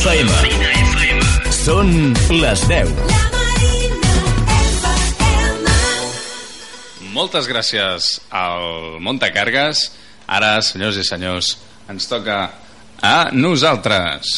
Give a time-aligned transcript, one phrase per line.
[0.00, 0.30] FM.
[1.52, 1.90] Són
[2.32, 2.88] les 10.
[7.12, 9.90] Moltes gràcies al Montacargues.
[10.24, 11.52] Ara, senyors i senyors,
[11.92, 12.38] ens toca
[13.04, 14.32] a nosaltres.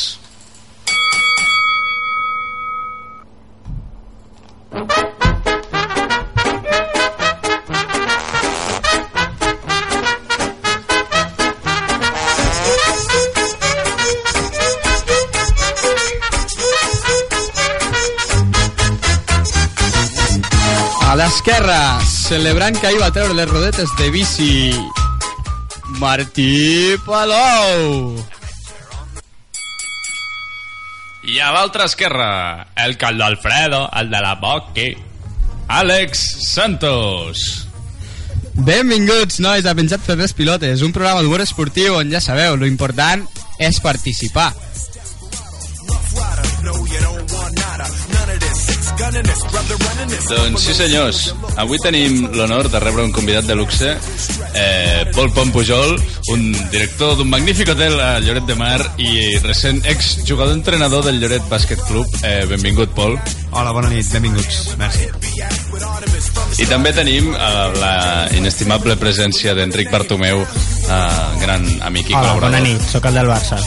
[21.13, 24.73] A l'esquerra, celebrant que ahir va treure les rodetes de bici,
[26.01, 28.17] Martí Palou.
[31.29, 32.31] I a l'altra esquerra,
[32.87, 34.89] el Caldo Alfredo, el de la Boqui,
[35.69, 37.45] Àlex Santos.
[38.65, 42.65] Benvinguts, nois, a Penjat per les Pilotes, un programa d'humor esportiu on ja sabeu, lo
[42.65, 43.29] important
[43.61, 44.55] és participar.
[49.03, 53.97] Doncs sí senyors, avui tenim l'honor de rebre un convidat de luxe,
[54.55, 55.97] eh, Pol Pom Pujol,
[56.31, 61.83] un director d'un magnífic hotel a Lloret de Mar i recent exjugador-entrenador del Lloret Bàsquet
[61.89, 62.07] Club.
[62.23, 63.19] Eh, benvingut, Pol.
[63.51, 64.77] Hola, bona nit, benvinguts.
[64.79, 65.09] Merci.
[66.63, 67.43] I també tenim eh,
[67.83, 71.03] la inestimable presència d'Enric Bartomeu, eh,
[71.43, 72.53] gran amic i Hola, col·laborador.
[72.53, 73.59] bona nit, sóc el del Barça.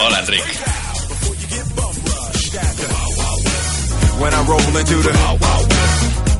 [0.00, 0.69] Hola, Enric.
[4.20, 5.12] When I roll into the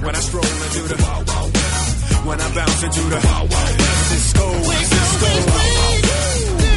[0.05, 0.97] when I stroll into the
[2.27, 3.21] when I bounce into the
[4.11, 4.47] Cisco,
[4.91, 5.29] Cisco.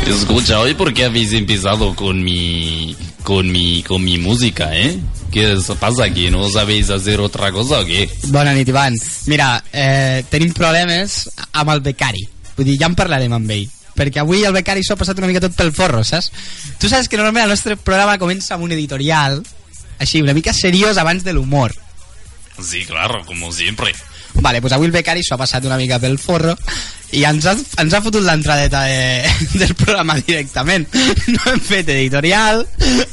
[0.08, 4.98] Escucha, hoy por qué habéis empezado con mi, con mi, con mi música, eh?
[5.30, 6.30] ¿Qué os pasa aquí?
[6.30, 8.10] ¿No sabéis hacer otra cosa o qué?
[8.28, 8.95] Bona nit, Ivan.
[9.26, 12.30] Mira, eh, tenim problemes amb el becari.
[12.56, 13.67] Vull dir, ja en parlarem amb ell.
[13.94, 16.32] Perquè avui el becari s'ho ha passat una mica tot pel forro, saps?
[16.80, 19.42] Tu saps que normalment el nostre programa comença amb un editorial,
[19.99, 21.76] així, una mica seriós abans de l'humor.
[22.61, 23.93] Sí, claro, como siempre.
[24.36, 26.55] Vale, pues avui el becari s'ho ha passat una mica pel forro
[27.14, 29.30] i ens ha, ens ha fotut l'entradeta de,
[29.61, 30.87] del programa directament.
[31.30, 32.65] No hem fet editorial,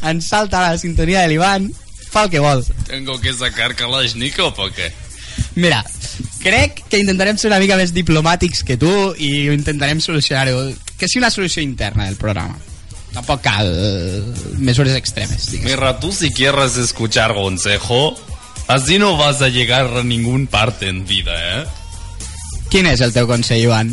[0.08, 1.69] ens salta la sintonia de l'Ivan,
[2.10, 2.64] fa el que vol.
[2.88, 4.90] ¿Tengo que sacar Kalashnikov o qué?
[5.54, 5.84] Mira,
[6.40, 10.70] crec que intentarem ser una mica més diplomàtics que tu i intentarem solucionar-ho.
[10.96, 12.58] Que sigui una solució interna del programa.
[13.15, 14.22] Tampoc cal eh,
[14.59, 15.66] mesures extremes, digues.
[15.66, 18.15] Mira, tú si quieres escuchar consejo,
[18.69, 21.66] así no vas a llegar a ningún parte en vida, ¿eh?
[22.70, 23.91] Quin és el teu consell, Joan?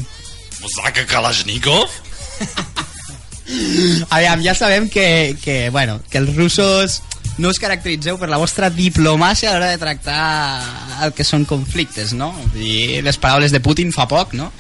[0.62, 1.90] Pues saca Kalashnikov.
[4.14, 7.02] Aviam, ja sabem que, que, bueno, que els russos
[7.38, 10.22] no us caracteritzeu per la vostra diplomàcia a l'hora de tractar
[11.06, 12.32] el que són conflictes, no?
[12.54, 14.52] Dir, les paraules de Putin fa poc, no?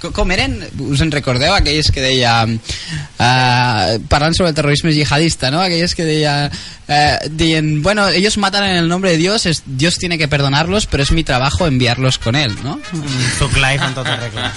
[0.00, 0.58] Co- Com eren?
[0.78, 1.54] Us en recordeu?
[1.54, 2.44] Aquelles que deia...
[2.46, 5.60] Uh, parlant sobre el terrorisme jihadista, ¿no?
[5.62, 6.50] Aquelles que deia...
[6.86, 10.86] Uh, dient, bueno, ellos matan en el nombre de Dios, es, Dios tiene que perdonarlos,
[10.86, 12.78] pero es mi trabajo enviarlos con él, ¿no?
[13.38, 14.52] Soc live en tota regla.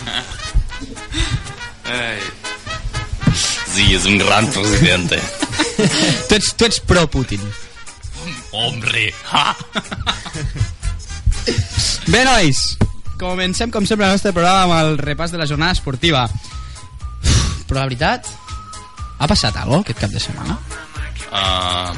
[3.73, 5.19] Sí, es un gran presidente.
[6.27, 7.41] tu, ets, tu ets pro-Putin.
[8.51, 9.13] Hombre.
[9.31, 9.55] Ja.
[12.07, 12.77] Bé, nois,
[13.19, 16.23] comencem com sempre el nostre programa amb el repàs de la jornada esportiva.
[17.19, 18.29] Uf, però la veritat,
[19.19, 20.57] ha passat alguna aquest cap de setmana?
[21.29, 21.93] Uh,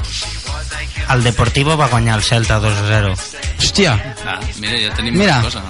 [1.14, 3.14] El Deportivo va guanyar el Celta 2-0.
[3.62, 3.94] Hòstia,
[4.26, 5.38] ah, mira, ja tenim Mira.
[5.38, 5.62] una cosa.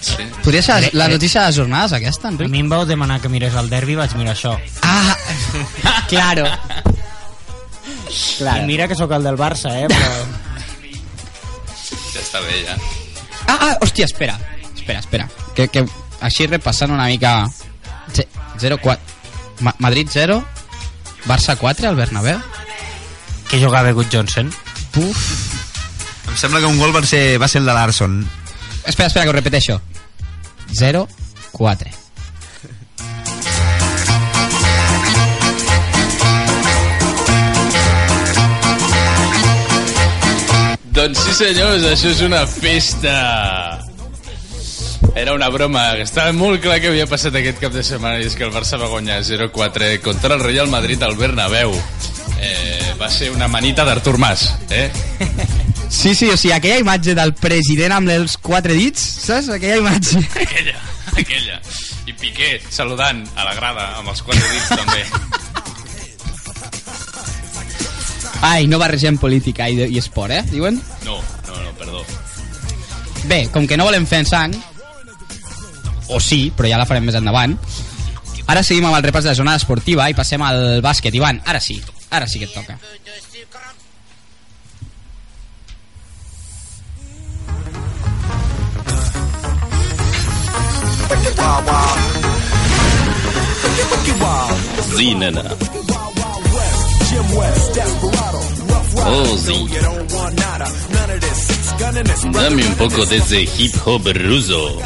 [0.00, 0.24] Sí.
[0.42, 1.12] podria ser la eh.
[1.12, 2.48] notícia de les jornades aquesta, A Enric?
[2.48, 4.54] mi em vau demanar que mirés el derbi i vaig mirar això.
[4.82, 5.16] Ah,
[6.12, 6.46] claro.
[8.08, 8.64] I claro.
[8.66, 9.88] mira que sóc el del Barça, eh?
[9.88, 10.14] Però...
[12.10, 12.74] Ja està bé, ja.
[13.46, 14.38] Ah, ah, hòstia, espera.
[14.98, 15.28] Espera, espera.
[15.54, 15.86] Que, que
[16.20, 17.46] així repassant una mica...
[18.60, 18.98] 0-4.
[19.64, 20.42] Ma Madrid 0,
[21.24, 22.40] Barça 4 al Bernabéu.
[23.48, 24.52] que jugava Good Johnson.
[24.96, 25.22] Uf.
[26.28, 28.20] Em sembla que un gol va ser, va ser el de Larson.
[28.84, 29.80] Espera, espera, que ho repeteixo.
[30.72, 31.90] 0-4.
[40.94, 43.89] Doncs sí, senyors, això és una festa.
[45.14, 48.28] Era una broma, que estava molt clar que havia passat aquest cap de setmana i
[48.28, 51.74] és que el Barça va guanyar 0-4 contra el Real Madrid al Bernabéu.
[52.40, 54.90] Eh, va ser una manita d'Artur Mas, eh?
[55.90, 59.50] Sí, sí, o sigui, aquella imatge del president amb els quatre dits, saps?
[59.56, 60.22] Aquella imatge.
[60.38, 60.76] Aquella,
[61.18, 61.58] aquella.
[62.06, 65.02] I Piqué saludant a la grada amb els quatre dits també.
[68.46, 70.44] Ai, no barregem política i, i esport, eh?
[70.48, 70.78] Diuen?
[71.04, 71.18] No,
[71.48, 72.06] no, no, perdó.
[73.26, 74.54] Bé, com que no volem fer sang,
[76.10, 77.56] o sí, però ja la farem més endavant,
[78.50, 81.14] Ara seguim amb el repàs de la jornada esportiva i passem al bàsquet.
[81.14, 81.76] Ivan, ara sí,
[82.10, 82.78] ara sí que et toca.
[94.96, 95.44] Sí, nena.
[99.06, 99.66] Oh, sí.
[102.32, 104.80] Dame un poco de ese hip hop ruso.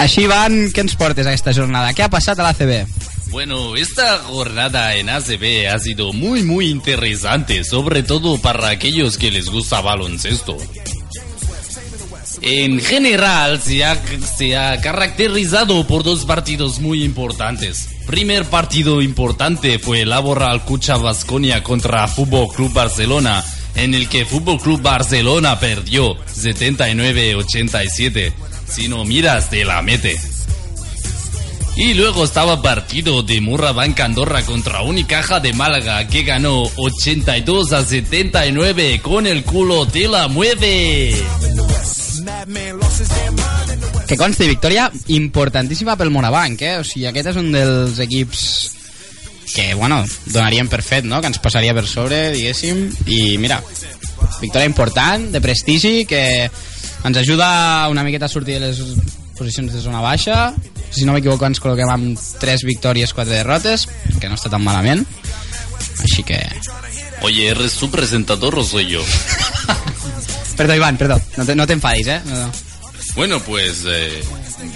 [0.00, 1.92] Així van, què ens portes aquesta jornada?
[1.94, 2.72] Què ha passat a l'ACB?
[3.30, 9.30] Bueno, esta jornada en ACB ha sido muy, muy interesante, sobre todo para aquellos que
[9.30, 10.56] les gusta baloncesto.
[12.42, 13.96] En general, se ha,
[14.36, 17.99] se ha caracterizado por dos partidos muy importantes.
[18.10, 23.44] Primer partido importante fue el Laboral Cucha Vasconia contra Fútbol Club Barcelona,
[23.76, 28.32] en el que Fútbol Club Barcelona perdió 79-87.
[28.68, 30.16] Si no miras, te la mete.
[31.76, 37.84] Y luego estaba partido de Murrabanca Andorra contra Unicaja de Málaga, que ganó 82 a
[37.84, 41.14] 79 con el culo te la mueve.
[44.10, 46.78] Que consti, victòria importantíssima pel Morabanc, eh?
[46.80, 48.40] O sigui, aquest és un dels equips
[49.52, 50.00] que, bueno,
[50.34, 51.20] donaríem per fet, no?
[51.22, 53.60] Que ens passaria per sobre, diguéssim, i mira,
[54.40, 58.80] victòria important, de prestigi, que ens ajuda una miqueta a sortir de les
[59.38, 60.56] posicions de zona baixa.
[60.90, 63.86] Si no m'equivoco, ens col·loquem amb 3 victòries, 4 derrotes,
[64.18, 65.04] que no està tan malament.
[66.02, 66.40] Així que...
[67.22, 69.06] Oye, ¿eres tu presentador o soy yo?
[70.56, 71.20] Perdó, Iván, perdó.
[71.36, 72.20] No te, no eh?
[72.26, 72.69] No, no.
[73.14, 74.22] Bueno, pues eh,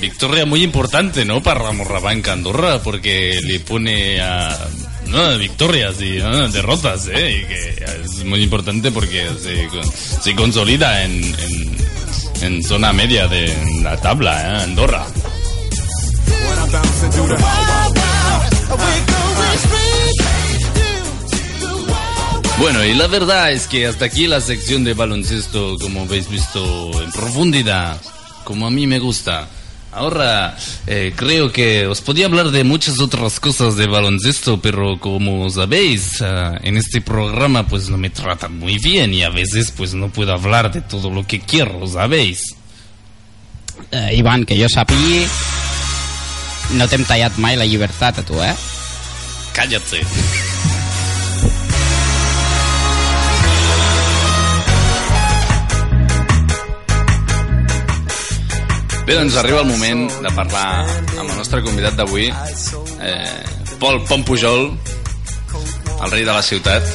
[0.01, 1.43] victoria muy importante, ¿no?
[1.43, 4.57] Para Morrabanca Andorra, porque le pone a...
[5.07, 7.47] No, victorias y no, derrotas, ¿eh?
[8.05, 9.69] Es muy importante porque se,
[10.21, 11.77] se consolida en, en,
[12.43, 14.63] en zona media de la tabla, ¿eh?
[14.65, 15.07] Andorra.
[22.59, 27.03] Bueno, y la verdad es que hasta aquí la sección de baloncesto, como habéis visto
[27.03, 28.01] en profundidad,
[28.45, 29.49] como a mí me gusta.
[29.93, 30.57] Ahora
[30.89, 36.21] eh, creo que os podía hablar de muchas otras cosas de baloncesto, pero como sabéis,
[36.21, 40.11] ah, en este programa pues no me tratan muy bien y a veces pues no
[40.11, 42.57] puedo hablar de todo lo que quiero, ¿sabéis?
[43.91, 45.23] Eh, Ivan, que jo sàpigui,
[46.79, 48.55] no t'hem tallat mai la llibertat a tu, eh?
[49.55, 50.03] Cállate.
[59.05, 60.81] Bé, doncs arriba el moment de parlar
[61.21, 62.31] amb el nostre convidat d'avui,
[63.05, 64.71] eh, Pol Pom Pujol,
[66.01, 66.89] el rei de la ciutat.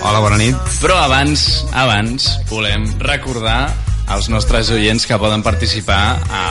[0.00, 0.58] Hola, bona nit.
[0.82, 3.70] Però abans, abans, volem recordar
[4.10, 6.42] als nostres oients que poden participar a,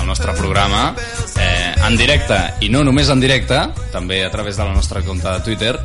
[0.00, 0.94] al nostre programa
[1.36, 5.28] eh, en directe, i no només en directe, també a través de la nostra compte
[5.28, 5.76] de Twitter.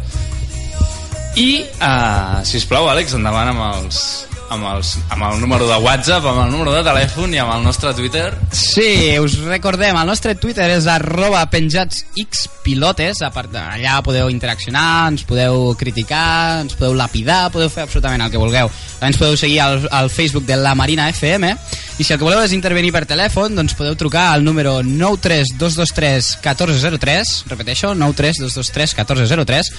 [1.36, 4.06] I, eh, si us plau, Àlex, endavant amb els,
[4.51, 7.63] amb, els, amb el número de WhatsApp, amb el número de telèfon i amb el
[7.63, 8.27] nostre Twitter.
[8.56, 15.24] Sí, us recordem, el nostre Twitter és arroba penjatsxpilotes, a part d'allà podeu interaccionar, ens
[15.27, 18.71] podeu criticar, ens podeu lapidar, podeu fer absolutament el que vulgueu.
[19.02, 21.56] Ens podeu seguir al, al Facebook de la Marina FM,
[21.97, 26.35] i si el que voleu és intervenir per telèfon, doncs podeu trucar al número 93223
[26.44, 29.75] 1403, repeteixo, 93223 1403,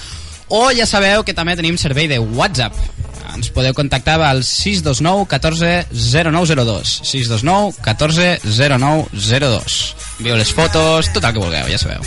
[0.53, 3.12] o ja sabeu que també tenim servei de WhatsApp.
[3.33, 6.99] Ens podeu contactar al 629 14 0902.
[7.03, 9.79] 629 14 0902.
[10.19, 12.03] Viu les fotos, tot el que vulgueu, ja sabeu.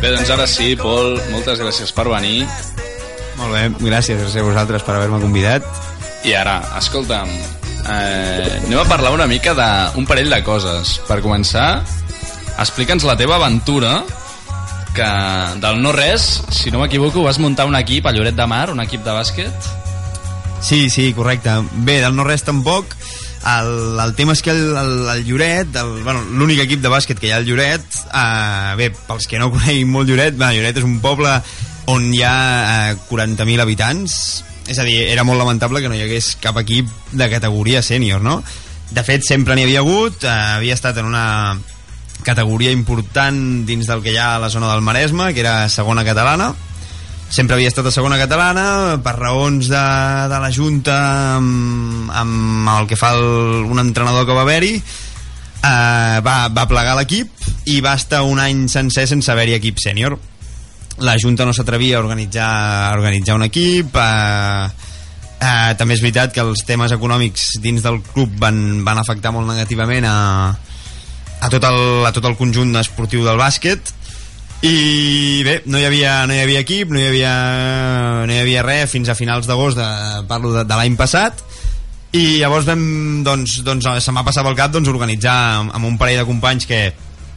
[0.00, 2.44] Bé, doncs ara sí, Pol, moltes gràcies per venir.
[3.40, 5.66] Molt bé, gràcies, gràcies a vosaltres per haver-me convidat.
[6.24, 7.28] I ara, escolta'm,
[7.88, 10.98] eh, anem a parlar una mica d'un parell de coses.
[11.08, 11.82] Per començar,
[12.60, 14.02] explica'ns la teva aventura
[14.94, 15.06] que
[15.62, 18.80] del no res, si no m'equivoco, vas muntar un equip a Lloret de Mar, un
[18.82, 19.70] equip de bàsquet.
[20.62, 21.50] Sí, sí, correcte.
[21.86, 22.94] Bé, del no res tampoc.
[23.40, 27.18] El, el tema és que el, el, el Lloret, el- bueno, l'únic equip de bàsquet
[27.18, 30.76] que hi ha al Lloret, eh, bé, pels que no coneguin molt Lloret, bé, Lloret
[30.82, 31.32] és un poble
[31.88, 32.34] on hi ha
[32.92, 34.18] eh, 40.000 habitants,
[34.68, 38.20] és a dir, era molt lamentable que no hi hagués cap equip de categoria sènior,
[38.22, 38.42] no?
[38.90, 41.24] De fet, sempre n'hi havia hagut, eh, havia estat en una
[42.24, 46.04] categoria important dins del que hi ha a la zona del Maresme, que era segona
[46.04, 46.52] catalana,
[47.30, 49.84] sempre havia estat a segona catalana per raons de,
[50.32, 50.96] de la Junta
[51.36, 56.98] amb, amb el que fa el, un entrenador que va haver-hi eh, va, va plegar
[56.98, 57.30] l'equip
[57.70, 60.18] i va estar un any sencer sense haver-hi equip sènior.
[61.00, 62.50] La Junta no s'atrevia a organitzar,
[62.90, 64.88] a organitzar un equip eh,
[65.40, 69.48] Eh, també és veritat que els temes econòmics dins del club van, van afectar molt
[69.48, 70.16] negativament a,
[71.40, 73.94] a, tot el, a tot el conjunt esportiu del bàsquet.
[74.60, 77.32] I bé, no hi havia, no hi havia equip, no hi havia,
[78.28, 79.80] no hi havia res fins a finals d'agost,
[80.28, 81.40] parlo de, de l'any passat,
[82.12, 82.82] i llavors vam,
[83.24, 86.68] doncs, doncs se m'ha passat pel cap doncs, organitzar amb, amb un parell de companys
[86.68, 86.90] que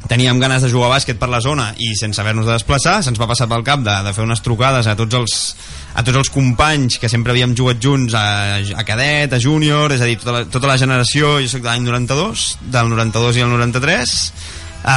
[0.07, 3.19] teníem ganes de jugar a bàsquet per la zona i sense haver-nos de desplaçar, se'ns
[3.19, 5.37] va passar pel cap de, de fer unes trucades a tots els,
[5.95, 8.25] a tots els companys que sempre havíem jugat junts a,
[8.59, 11.71] a cadet, a júnior, és a dir, tota la, tota la generació, jo soc de
[11.71, 12.45] l'any 92,
[12.75, 14.19] del 92 i el 93,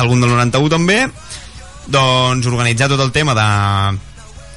[0.00, 1.00] algun del 91 també,
[1.86, 3.48] doncs organitzar tot el tema de,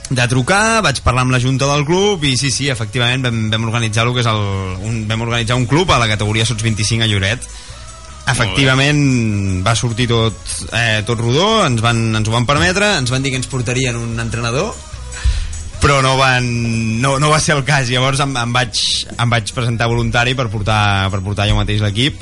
[0.09, 3.69] de trucar, vaig parlar amb la junta del club i sí, sí, efectivament vam, vam
[3.69, 4.45] organitzar que és el,
[4.81, 7.45] un, vam organitzar un club a la categoria Sots 25 a Lloret
[8.31, 10.37] efectivament va sortir tot,
[10.73, 13.97] eh, tot rodó ens, van, ens ho van permetre ens van dir que ens portarien
[13.99, 14.73] un entrenador
[15.79, 16.45] però no, van,
[16.99, 18.83] no, no va ser el cas llavors em, em, vaig,
[19.15, 22.19] em vaig presentar voluntari per portar, per portar jo mateix l'equip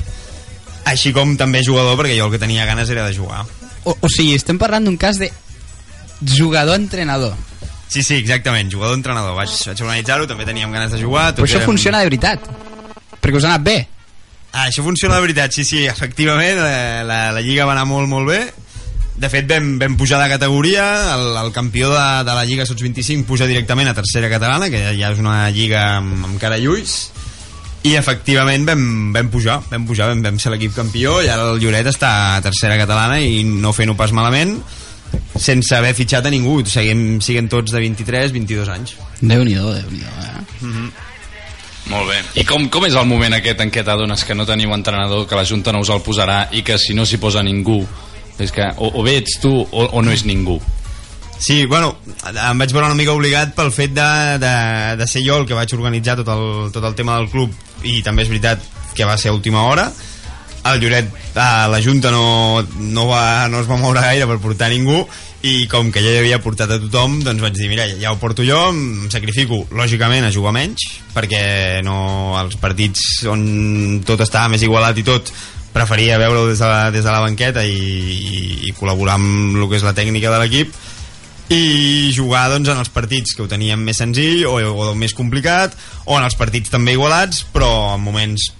[0.88, 3.44] així com també jugador perquè jo el que tenia ganes era de jugar
[3.88, 5.30] O, o sigui, estem parlant d'un cas de
[6.20, 7.36] jugador-entrenador.
[7.88, 9.36] Sí, sí, exactament, jugador-entrenador.
[9.38, 11.30] Vaig, vaig organitzar-ho, també teníem ganes de jugar.
[11.36, 12.44] Però això funciona de veritat.
[13.22, 13.78] Perquè us ha anat bé.
[14.52, 18.08] Ah, això funciona de veritat, sí, sí, efectivament, la, la, la Lliga va anar molt,
[18.10, 18.40] molt bé.
[19.18, 20.84] De fet, vam, vam pujar de categoria,
[21.16, 24.80] el, el campió de, de la Lliga Sots 25 puja directament a tercera catalana, que
[24.94, 26.98] ja és una lliga amb, amb cara i ulls,
[27.86, 31.60] i efectivament vam, vam pujar, vam pujar, vam, vam ser l'equip campió, i ara el
[31.62, 34.56] Lloret està a tercera catalana i no fent-ho pas malament,
[35.38, 38.96] sense haver fitxat a ningú, seguim, siguen tots de 23, 22 anys.
[39.20, 41.06] Déu-n'hi-do, déu nhi déu eh?
[41.88, 42.18] Molt bé.
[42.42, 45.38] I com, com és el moment aquest en què t'adones que no teniu entrenador, que
[45.38, 47.80] la Junta no us el posarà i que si no s'hi posa ningú,
[48.38, 50.58] és que o, o bé ets tu o, o no és ningú?
[51.38, 51.94] Sí, bueno,
[52.26, 54.10] em vaig veure una mica obligat pel fet de,
[54.42, 54.54] de,
[54.98, 57.54] de ser jo el que vaig organitzar tot el, tot el tema del club
[57.86, 58.64] i també és veritat
[58.98, 59.86] que va ser a última hora
[60.66, 64.72] el Lloret, eh, la Junta no, no, va, no es va moure gaire per portar
[64.72, 65.04] ningú
[65.46, 68.18] i com que ja hi havia portat a tothom doncs vaig dir, mira, ja ho
[68.18, 70.82] porto jo em sacrifico, lògicament, a jugar menys
[71.14, 75.30] perquè no, els partits on tot estava més igualat i tot
[75.74, 79.68] preferia veure-ho des, de la, des de la banqueta i, i, i col·laborar amb el
[79.70, 80.74] que és la tècnica de l'equip
[81.54, 85.76] i jugar doncs, en els partits que ho teníem més senzill o, o més complicat
[86.04, 88.50] o en els partits també igualats però en moments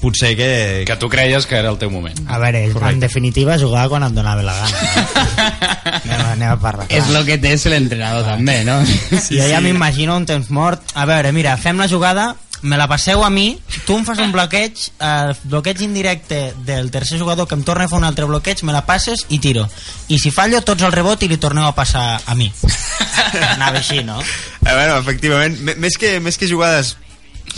[0.00, 0.50] potser que...
[0.88, 2.18] Que tu creies que era el teu moment.
[2.26, 2.94] A veure, Correcte.
[2.94, 5.30] en definitiva jugava quan et donava la gana.
[6.00, 6.86] Anem, a- anem a parlar.
[6.90, 8.80] És lo que té ser l'entrenador també, no?
[8.86, 10.82] Sí, jo ja m'imagino un temps mort.
[10.94, 13.54] A veure, mira, fem la jugada, me la passeu a mi,
[13.86, 17.88] tu em fas un bloqueig, eh, bloqueig indirecte del tercer jugador que em torna a
[17.88, 19.66] fer un altre bloqueig, me la passes i tiro.
[20.08, 22.50] I si fallo, tots al rebot i li torneu a passar a mi.
[23.54, 24.18] Anava així, no?
[24.20, 26.96] A veure, efectivament, me- més que, més que jugades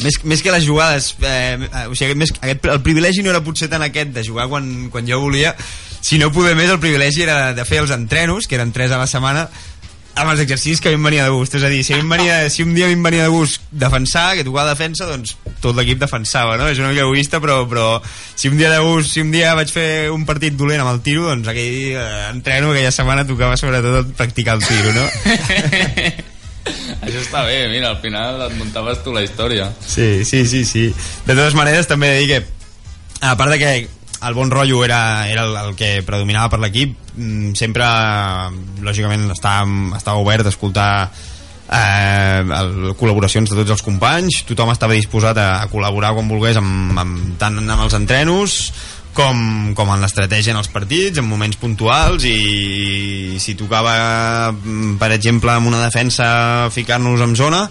[0.00, 3.42] més, més que les jugades eh, eh, o sigui, més, aquest, el privilegi no era
[3.44, 5.54] potser tant aquest de jugar quan, quan jo volia
[6.02, 9.10] sinó poder més el privilegi era de fer els entrenos que eren 3 a la
[9.10, 9.46] setmana
[10.12, 12.02] amb els exercicis que a mi em venia de gust és a dir, si, a
[12.04, 15.36] venia, si un dia a mi em venia de gust defensar, que tocava defensa doncs
[15.64, 16.68] tot l'equip defensava, no?
[16.68, 17.86] és una mica egoista però, però
[18.34, 21.00] si un dia de gust si un dia vaig fer un partit dolent amb el
[21.06, 25.08] tiro doncs aquell eh, entreno aquella setmana tocava sobretot practicar el tiro no?
[27.04, 29.70] Això està bé, mira, al final et muntaves tu la història.
[29.80, 30.86] Sí, sí, sí, sí.
[31.26, 32.70] De totes maneres, també he de dir que,
[33.22, 33.72] a part de que
[34.22, 37.88] el bon rotllo era, era el, el que predominava per l'equip, mm, sempre,
[38.86, 39.66] lògicament, estava,
[39.98, 40.92] estava obert a escoltar
[41.72, 46.60] eh, el, col·laboracions de tots els companys, tothom estava disposat a, a col·laborar quan volgués
[46.60, 48.58] amb, amb, tant amb els entrenos
[49.16, 55.12] com, com en l'estratègia en els partits, en moments puntuals i si tocava mm, per
[55.16, 57.66] exemple amb una defensa ficar-nos en zona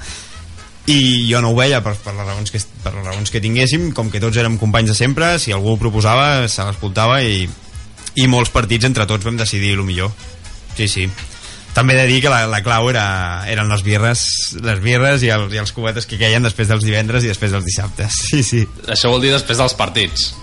[0.90, 3.92] i jo no ho veia per, per, les raons que, per les raons que tinguéssim
[3.98, 7.46] com que tots érem companys de sempre si algú ho proposava se l'escoltava i,
[8.18, 10.14] i molts partits entre tots vam decidir el millor
[10.78, 11.10] sí, sí
[11.74, 13.06] també he de dir que la, la clau era,
[13.48, 14.22] eren les birres,
[14.60, 17.64] les birres i, el, i els cubetes que queien després dels divendres i després dels
[17.64, 18.18] dissabtes.
[18.32, 18.66] Sí, sí.
[18.92, 20.34] Això vol dir després dels partits.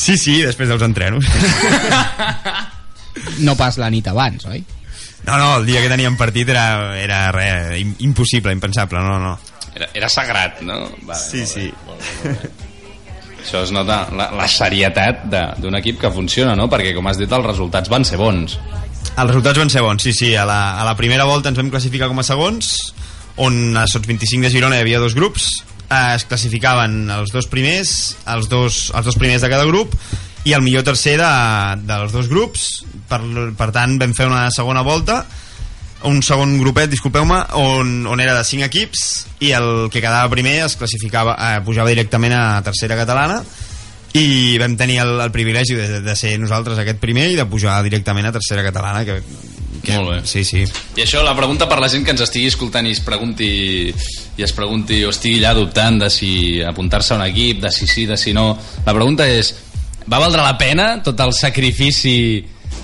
[0.00, 1.26] Sí, sí, després dels entrenos.
[3.42, 4.60] No pas la nit abans, oi?
[5.26, 7.18] No, no, el dia que teníem partit era, era
[7.76, 9.32] im- impossible, impensable, no, no.
[9.74, 10.78] Era, era sagrat, no?
[11.02, 11.66] Vale, Sí, molt sí.
[11.66, 12.50] Bé, molt bé, molt bé.
[13.40, 16.68] Això es nota la, la serietat de- d'un equip que funciona, no?
[16.70, 18.56] Perquè, com has dit, els resultats van ser bons.
[19.10, 20.32] Els resultats van ser bons, sí, sí.
[20.36, 22.72] A la, a la primera volta ens vam classificar com a segons,
[23.42, 25.50] on a Sots 25 de Girona hi havia dos grups,
[25.90, 29.94] eh, es classificaven els dos primers, els dos, els dos primers de cada grup,
[30.48, 31.30] i el millor tercer de,
[31.84, 32.68] dels dos grups,
[33.10, 33.20] per,
[33.58, 35.24] per tant vam fer una segona volta,
[36.08, 39.02] un segon grupet, disculpeu-me, on, on era de 5 equips
[39.44, 43.42] i el que quedava primer es classificava, eh, pujava directament a tercera catalana
[44.16, 47.76] i vam tenir el, el privilegi de, de ser nosaltres aquest primer i de pujar
[47.84, 49.20] directament a tercera catalana que,
[49.82, 50.18] que, Molt bé.
[50.28, 50.64] sí, sí.
[50.96, 53.50] I això, la pregunta per la gent que ens estigui escoltant i es pregunti,
[54.36, 56.32] i es pregunti o estigui allà dubtant de si
[56.62, 58.52] apuntar-se a un equip, de si sí, de si no...
[58.86, 59.54] La pregunta és,
[60.06, 62.16] va valdre la pena tot el sacrifici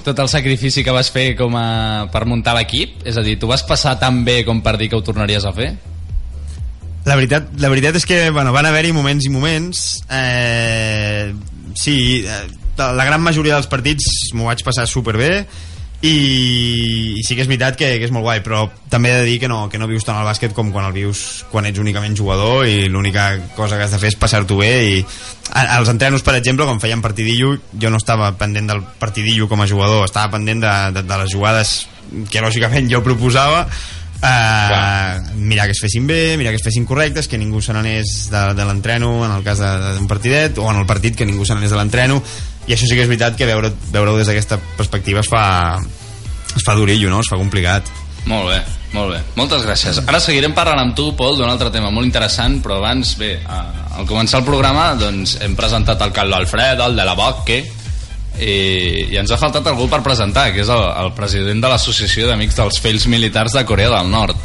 [0.06, 3.02] tot el sacrifici que vas fer com a, per muntar l'equip?
[3.06, 5.52] És a dir, tu vas passar tan bé com per dir que ho tornaries a
[5.54, 5.72] fer?
[7.06, 11.34] La veritat, la veritat és que bueno, van haver-hi moments i moments eh,
[11.78, 12.46] sí, eh,
[12.78, 15.46] la gran majoria dels partits m'ho vaig passar superbé
[16.02, 19.24] i, i sí que és veritat que, que és molt guai però també he de
[19.28, 21.80] dir que no, que no vius tant el bàsquet com quan el vius quan ets
[21.80, 25.02] únicament jugador i l'única cosa que has de fer és passar-t'ho bé i
[25.56, 29.70] als entrenos per exemple quan feien partidillo jo no estava pendent del partidillo com a
[29.70, 31.76] jugador estava pendent de, de, de les jugades
[32.30, 33.66] que lògicament jo proposava
[34.16, 38.30] Uh, mirar que es fessin bé, mirar que es fessin correctes, que ningú se n'anés
[38.32, 41.52] de, de l'entreno en el cas d'un partidet, o en el partit que ningú se
[41.52, 42.22] n'anés de l'entreno,
[42.66, 45.78] i això sí que és veritat que veure- veure-ho des d'aquesta perspectiva es fa,
[46.56, 47.20] es fa durillo, no?
[47.20, 47.84] es fa complicat.
[48.26, 48.56] Molt bé,
[48.92, 49.20] molt bé.
[49.36, 50.00] Moltes gràcies.
[50.06, 53.94] Ara seguirem parlant amb tu, Pol, d'un altre tema molt interessant, però abans, bé, a-
[54.00, 57.60] al començar el programa doncs, hem presentat el Carlo Alfredo, el de la Bocque,
[58.36, 58.50] i,
[59.12, 62.58] i ens ha faltat algú per presentar, que és el, el president de l'Associació d'Amics
[62.58, 64.36] dels Fells Militars de Corea del Nord.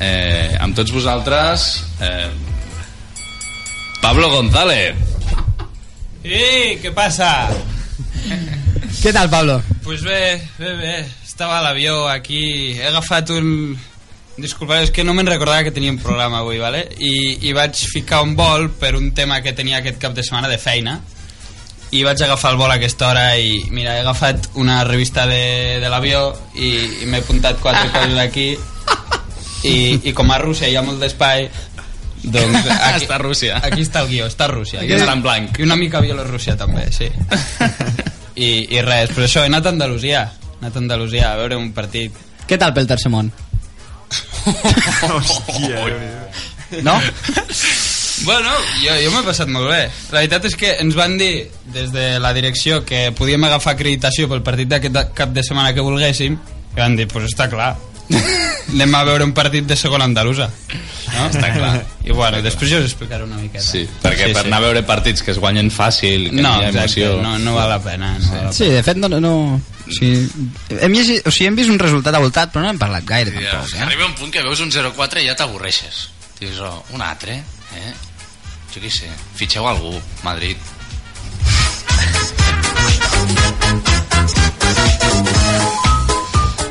[0.00, 1.68] Eh, amb tots vosaltres,
[2.00, 2.30] eh,
[4.00, 4.96] Pablo González.
[6.22, 7.48] Ei, què passa?
[9.00, 9.60] Què tal, Pablo?
[9.84, 10.96] Pues bé, bé, bé.
[11.24, 12.74] Estava a l'avió aquí.
[12.76, 13.78] He agafat un...
[14.40, 16.86] Disculpeu, és que no me'n recordava que teníem programa avui, ¿vale?
[16.96, 20.48] I, I vaig ficar un vol per un tema que tenia aquest cap de setmana
[20.48, 20.98] de feina
[21.90, 25.80] i vaig agafar el vol a aquesta hora i mira, he agafat una revista de,
[25.82, 26.22] de l'avió
[26.54, 26.70] i,
[27.02, 28.52] i m'he apuntat quatre coses aquí
[29.66, 31.48] i, i com a Rússia hi ha molt d'espai
[32.22, 33.60] doncs aquí, Està a Rússia.
[33.64, 35.58] aquí està el guió, està a Rússia Aquí està en blanc.
[35.58, 37.08] i una mica a Bielorússia també, sí
[38.40, 41.56] i, i res, però això, he anat a Andalusia he anat a Andalusia a veure
[41.56, 42.12] un partit
[42.48, 43.30] Què tal pel tercer món?
[45.02, 45.84] Hòstia,
[46.84, 46.94] No?
[48.24, 48.50] Bueno,
[48.84, 49.80] jo, jo m'he passat molt bé.
[50.12, 54.28] La veritat és que ens van dir des de la direcció que podíem agafar acreditació
[54.30, 57.48] pel partit d'aquest de- cap de setmana que volguéssim i van dir, doncs pues està
[57.50, 57.72] clar.
[58.74, 60.50] Anem a veure un partit de segona andalusa.
[61.10, 61.24] No?
[61.26, 61.72] Està clar.
[62.06, 63.64] I bueno, després jo us explicaré una miqueta.
[63.64, 66.52] Sí, perquè sí, per anar a veure partits que es guanyen fàcil, que No, no,
[66.60, 67.22] hi ha exacte, emoció...
[67.24, 68.12] no, no val la pena.
[68.18, 69.10] No val la Sí, de fet, no...
[69.20, 69.34] no
[69.90, 70.12] sí.
[70.78, 73.58] hem, llegit, o sigui, hem vist un resultat avoltat, però no hem parlat gaire, Ja,
[73.58, 73.82] tampoc, eh?
[73.88, 76.04] Arriba un punt que veus un 0-4 i ja t'avorreixes.
[76.38, 77.40] Dius, oh, un altre,
[77.76, 77.94] eh?
[78.70, 80.56] Jo què sé, fitxeu algú, Madrid.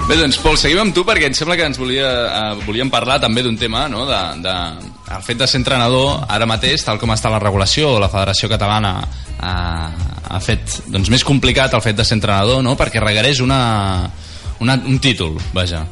[0.10, 3.20] Bé, doncs, Pol, seguim amb tu perquè em sembla que ens volia, eh, volíem parlar
[3.22, 4.54] també d'un tema, no?, de, de,
[5.14, 8.96] el fet de ser entrenador ara mateix, tal com està la regulació, la Federació Catalana
[9.38, 9.54] ha,
[10.34, 13.62] ha fet doncs, més complicat el fet de ser entrenador, no?, perquè requereix una,
[14.66, 15.84] una, un títol, vaja.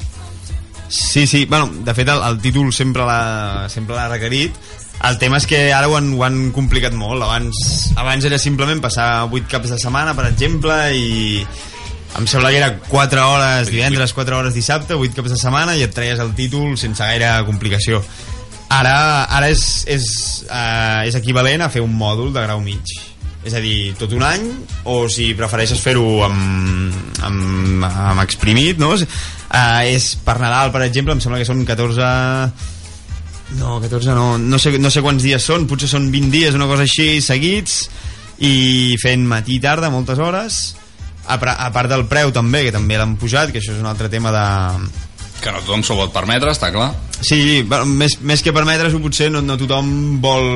[0.90, 4.58] Sí, sí, bueno, de fet el, el títol sempre l'ha requerit
[5.06, 7.58] el tema és que ara ho han, ho han complicat molt abans,
[8.02, 11.44] abans era simplement passar 8 caps de setmana, per exemple i
[12.16, 15.84] em sembla que era 4 hores divendres, 4 hores dissabte 8 caps de setmana i
[15.86, 18.02] et treies el títol sense gaire complicació.
[18.74, 20.08] Ara, ara és, és,
[20.48, 22.96] uh, és equivalent a fer un mòdul de grau mig.
[23.48, 24.44] És a dir, tot un any
[24.92, 28.92] o si prefereixes fer-ho amb, amb, amb exprimit no?
[28.98, 32.10] Uh, és per Nadal per exemple em sembla que són 14
[33.56, 36.68] no, 14 no, no sé, no sé quants dies són, potser són 20 dies, una
[36.68, 37.86] cosa així, seguits,
[38.44, 40.60] i fent matí i tarda, moltes hores,
[41.28, 41.36] a,
[41.68, 44.32] a part del preu també, que també l'han pujat, que això és un altre tema
[44.32, 44.46] de...
[45.44, 46.90] Que no tothom s'ho pot permetre, està clar.
[47.22, 50.48] Sí, més, més que permetre-s'ho potser no, no tothom vol...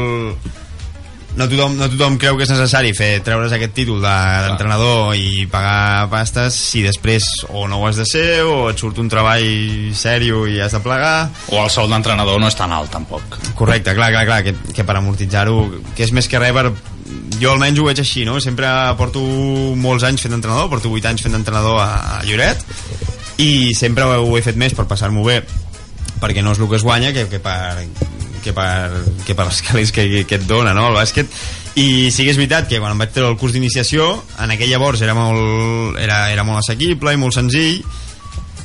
[1.31, 5.45] No tothom, no tothom creu que és necessari fer treure's aquest títol de- d'entrenador i
[5.47, 7.23] pagar pastes si després
[7.55, 9.45] o no ho has de ser o et surt un treball
[9.95, 13.39] sèrio i has de plegar O el sou d'entrenador no és tan alt, tampoc.
[13.55, 15.55] Correcte, clar, clar, clar, que, que per amortitzar-ho,
[15.95, 16.65] que és més que res per...
[17.41, 18.39] Jo almenys ho veig així, no?
[18.43, 18.69] Sempre
[19.00, 19.21] porto
[19.80, 22.63] molts anys fent d'entrenador, porto 8 anys fent d'entrenador a, Lloret,
[23.41, 25.41] i sempre ho he fet més per passar-m'ho bé,
[26.21, 27.86] perquè no és el que es guanya que, que per
[28.41, 28.89] que per,
[29.26, 31.30] que per els calés que, que et dona no, el bàsquet
[31.80, 34.08] i sí que és veritat que quan em vaig treure el curs d'iniciació
[34.41, 37.84] en aquell llavors era molt, era, era molt assequible i molt senzill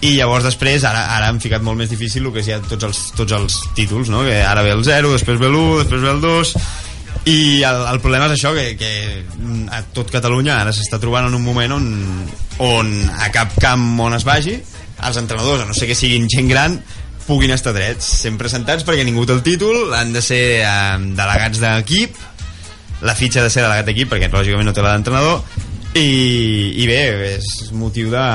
[0.05, 2.89] i llavors després ara, ara hem ficat molt més difícil el que és ja tots
[2.89, 4.25] els, tots els títols no?
[4.27, 6.57] que ara ve el 0, després ve l'1 després ve el 2
[7.25, 8.91] i el, el problema és això que, que
[9.73, 11.89] a tot Catalunya ara s'està trobant en un moment on,
[12.63, 14.59] on a cap camp on es vagi
[15.07, 16.79] els entrenadors, a no ser que siguin gent gran,
[17.27, 21.61] puguin estar drets, sempre sentats perquè ningú té el títol, han de ser eh, delegats
[21.63, 22.17] d'equip,
[23.05, 25.43] la fitxa ha de ser delegat d'equip perquè lògicament no té la d'entrenador,
[25.97, 26.07] i,
[26.83, 27.01] i bé,
[27.35, 28.27] és motiu de...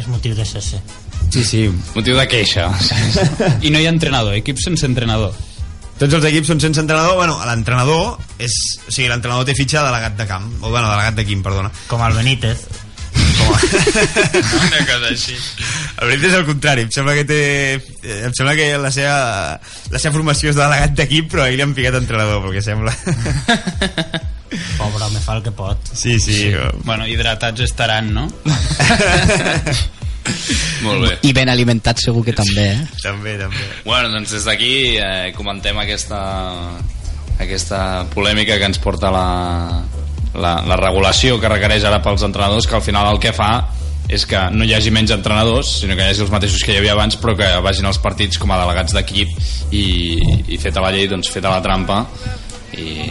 [0.00, 0.80] És motiu de CC.
[1.30, 1.62] Sí, sí.
[1.94, 2.66] Motiu de queixa.
[3.66, 5.36] I no hi ha entrenador, equip sense entrenador.
[6.00, 8.54] Tots els equips són sense entrenador, bueno, l'entrenador és...
[8.86, 11.68] O sigui, l'entrenador té fitxa de delegat de camp, o bueno, delegat d'equip, perdona.
[11.90, 12.62] Com el Benítez.
[13.10, 13.58] Com a...
[14.64, 15.36] Una cosa així.
[16.00, 17.40] El Benítez és el contrari, em sembla que té...
[17.76, 19.18] eh, Em sembla que la seva,
[19.92, 22.64] la seva formació és de delegat d'equip, però a ell li han picat entrenador, perquè
[22.64, 22.96] sembla...
[24.80, 25.92] Pobre home, fa el que pot.
[25.94, 26.32] Sí, sí.
[26.40, 26.54] sí.
[26.82, 28.24] Bueno, hidratats estaran, no?
[30.86, 31.12] Molt bé.
[31.28, 32.86] I ben alimentat segur que també, eh?
[33.02, 33.66] també, també.
[33.84, 36.20] Bueno, doncs des d'aquí eh, comentem aquesta,
[37.40, 37.80] aquesta
[38.14, 39.26] polèmica que ens porta la,
[40.34, 43.52] la, la regulació que requereix ara pels entrenadors, que al final el que fa
[44.10, 46.80] és que no hi hagi menys entrenadors, sinó que hi hagi els mateixos que hi
[46.80, 49.36] havia abans, però que vagin als partits com a delegats d'equip
[49.70, 49.84] i,
[50.50, 52.02] i feta la llei, doncs feta la trampa
[52.80, 53.06] i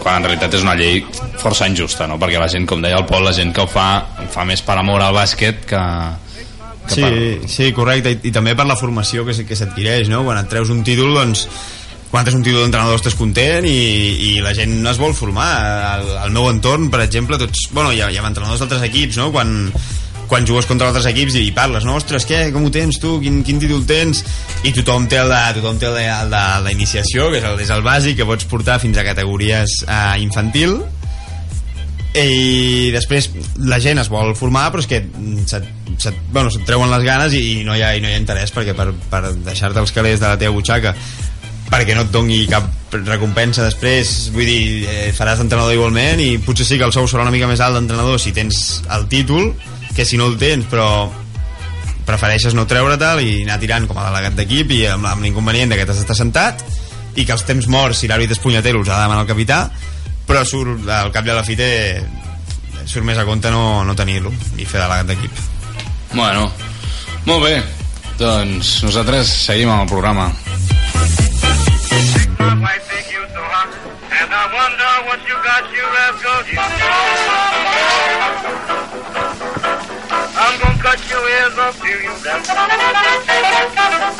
[0.00, 1.00] quan en realitat és una llei
[1.40, 2.18] força injusta, no?
[2.20, 3.88] perquè la gent, com deia el Pol, la gent que ho fa,
[4.20, 6.23] ho fa més per amor al bàsquet que, que
[6.86, 7.48] Sí, per...
[7.48, 10.22] sí, correcte, I, i també per la formació que, que s'adquireix, no?
[10.26, 11.46] Quan et treus un títol, doncs,
[12.14, 13.74] quan tens un títol d'entrenador estàs content i,
[14.28, 15.50] i la gent es vol formar.
[15.96, 17.68] Al, al meu entorn, per exemple, tots...
[17.74, 19.32] Bueno, hi ha, hi ha entrenadors d'altres equips, no?
[19.34, 19.72] Quan,
[20.30, 21.96] quan jugues contra altres equips i parles, no?
[21.98, 22.46] Ostres, què?
[22.54, 23.16] Com ho tens tu?
[23.24, 24.22] Quin, quin títol tens?
[24.62, 27.48] I tothom té el de, tothom té el de, el de la iniciació, que és
[27.50, 30.78] el, és el bàsic, que pots portar fins a categories eh, infantil,
[32.14, 33.26] i després
[33.66, 35.00] la gent es vol formar però és que
[35.50, 35.66] se't,
[35.98, 38.20] se't, bueno, se't treuen les ganes i, i no, hi ha, i no hi ha
[38.22, 40.94] interès perquè per, per deixar-te els calés de la teva butxaca
[41.72, 46.66] perquè no et doni cap recompensa després vull dir, eh, faràs d'entrenador igualment i potser
[46.68, 49.50] sí que el sou serà una mica més alt d'entrenador si tens el títol
[49.96, 50.86] que si no el tens però
[52.06, 55.88] prefereixes no treure-te'l i anar tirant com a delegat d'equip i amb, amb l'inconvenient que
[55.88, 56.62] t'has d'estar sentat
[57.16, 59.58] i que els temps morts, si l'àrbit és punyetero, els ha de demanar el capità
[60.26, 61.70] però surt, al cap i a la fi té,
[62.84, 65.42] surt més a compte no, no tenir-lo i fer delegat d'equip
[66.14, 66.52] Bueno,
[67.26, 67.62] molt bé.
[68.20, 70.30] Doncs nosaltres seguim amb el programa.
[74.14, 76.44] And I wonder what you got, you rascal.
[80.84, 82.56] I'm gonna cut your ears off to you, rascal.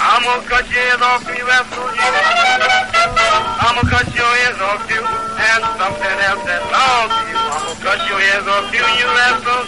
[0.01, 1.85] I'm gonna cut your ears off to you, rascal.
[3.61, 7.37] I'm gonna cut your ears off to you, and something else that belongs to you.
[7.37, 9.61] I'm gonna cut your ears off to you, rascal.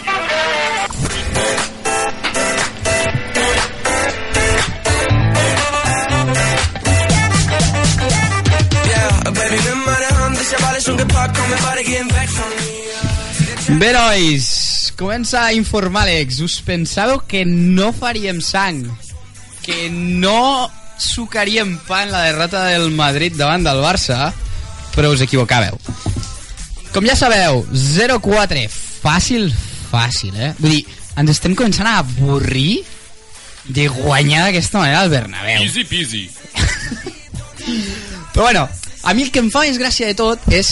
[13.77, 14.66] Bé, nois,
[14.97, 16.41] comença a informar l'Ex.
[16.43, 18.81] Us pensàveu que no faríem sang?
[19.63, 24.31] Que no sucaríem pa en la derrota del Madrid davant del Barça?
[24.97, 25.77] Però us equivocàveu.
[26.93, 28.65] Com ja sabeu, 0-4.
[29.03, 29.51] Fàcil,
[29.91, 30.53] fàcil, eh?
[30.57, 30.85] Vull dir,
[31.21, 32.81] ens estem començant a avorrir
[33.67, 35.61] de guanyar d'aquesta manera al Bernabéu.
[35.61, 36.25] Easy peasy.
[38.33, 38.67] Però bueno,
[39.03, 40.71] a mi el que em fa més gràcia de tot és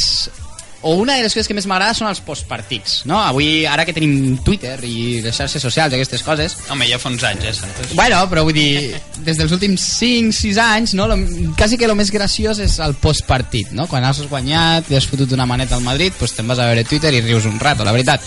[0.85, 3.17] o una de les coses que més m'agrada són els postpartits, no?
[3.17, 7.09] Avui, ara que tenim Twitter i les xarxes socials i aquestes coses, Home, ja fa
[7.09, 7.95] uns anys, eh, Santos?
[7.97, 8.93] bueno, però vull dir,
[9.25, 11.07] des dels últims 5-6 anys, no?
[11.09, 11.17] Lo,
[11.57, 13.87] quasi que el més graciós és el postpartit, no?
[13.89, 16.85] Quan has guanyat i has fotut una maneta al Madrid, doncs te'n vas a veure
[16.85, 18.21] Twitter i rius un rato, la veritat.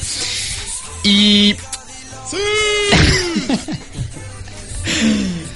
[1.07, 1.55] I...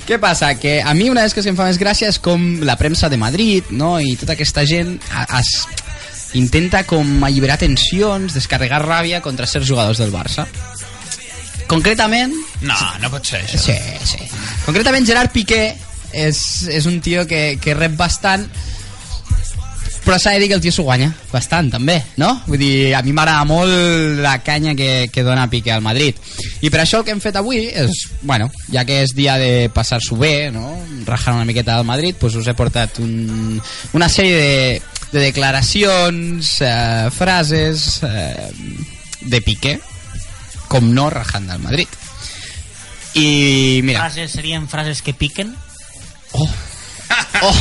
[0.06, 0.54] Què passa?
[0.58, 2.76] Que a mi una de les coses que em fa més gràcia és com la
[2.78, 3.98] premsa de Madrid no?
[4.02, 4.98] i tota aquesta gent
[5.38, 5.50] es,
[6.38, 10.46] intenta com alliberar tensions, descarregar ràbia contra certs jugadors del Barça.
[11.68, 13.58] Concretament, No, no pot ser això.
[13.58, 14.20] Sí, sí.
[14.66, 15.72] Concretament Gerard Piqué
[16.12, 18.46] és, és un tio que, que rep bastant
[20.02, 22.32] però s'ha de dir que el tio s'ho guanya bastant també, no?
[22.48, 26.18] Vull dir, a mi m'agrada molt la canya que, que dona Piqué al Madrid
[26.60, 29.70] i per això el que hem fet avui és, bueno, ja que és dia de
[29.74, 30.74] passar-s'ho bé, no?
[31.06, 33.60] Rajar una miqueta al Madrid, doncs us he portat un,
[33.94, 38.50] una sèrie de, de declaracions, eh, frases eh,
[39.20, 39.78] de Piqué
[40.72, 42.00] com no rajant del Madrid
[43.14, 45.54] i mira Frases serien frases que piquen?
[46.32, 46.48] oh,
[47.42, 47.58] oh,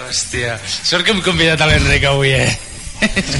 [0.00, 2.50] Hòstia, sort que hem convidat a l'Enric avui, eh?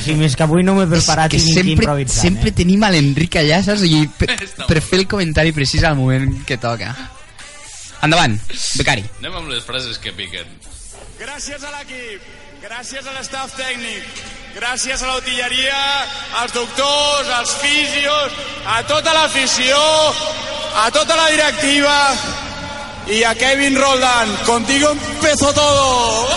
[0.05, 2.23] Sí, més que avui no m'he preparat ni que sempre, improvisar.
[2.23, 2.57] sempre eh?
[2.63, 3.83] tenim a l'Enric allà saps?
[3.85, 4.29] I per,
[4.69, 6.95] per fer el comentari precís al moment que toca
[8.07, 8.39] endavant,
[8.79, 10.47] becari Anem amb les frases que piquen.
[11.20, 12.22] Gràcies a l'equip.
[12.61, 14.04] Gràcies a l'estaf tècnic,
[14.56, 15.80] gràcies a l'utilleria,
[16.40, 18.33] als doctors, als fisios,
[18.64, 19.76] a tota l'afició,
[20.80, 22.16] a tota la directiva
[23.12, 24.33] i a Kevin Roldán.
[24.46, 26.28] Contigo empezó todo.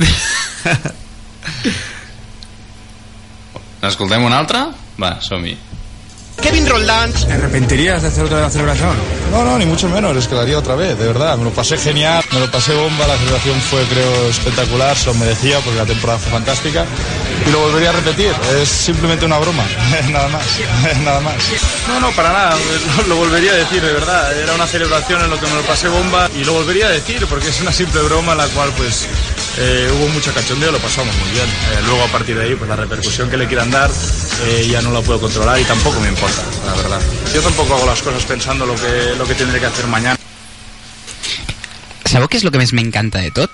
[3.84, 4.72] N'escoltem una altra?
[4.96, 5.65] Va, som-hi.
[6.42, 7.12] Kevin Roldán.
[7.12, 8.96] ¿Te arrepentirías de hacer otra vez la celebración?
[9.30, 11.36] No, no, ni mucho menos, es que otra vez, de verdad.
[11.38, 15.14] Me lo pasé genial, me lo pasé bomba, la celebración fue, creo, espectacular, se lo
[15.14, 16.84] merecía porque la temporada fue fantástica.
[17.44, 19.64] Y lo volvería a repetir, es simplemente una broma,
[20.10, 20.46] nada más,
[21.04, 21.34] nada más.
[21.88, 22.56] No, no, para nada,
[22.98, 24.36] lo, lo volvería a decir, de verdad.
[24.38, 27.26] Era una celebración en lo que me lo pasé bomba y lo volvería a decir
[27.26, 29.06] porque es una simple broma en la cual, pues,
[29.58, 31.46] eh, hubo mucho cachondeo, lo pasamos muy bien.
[31.46, 33.90] Eh, luego, a partir de ahí, pues la repercusión que le quieran dar
[34.44, 37.00] eh, ya no la puedo controlar y tampoco me importa, la verdad.
[37.34, 40.16] Yo tampoco hago las cosas pensando lo que, lo que tendré que hacer mañana.
[42.06, 43.50] Sabeu què és el que més m'encanta de tot?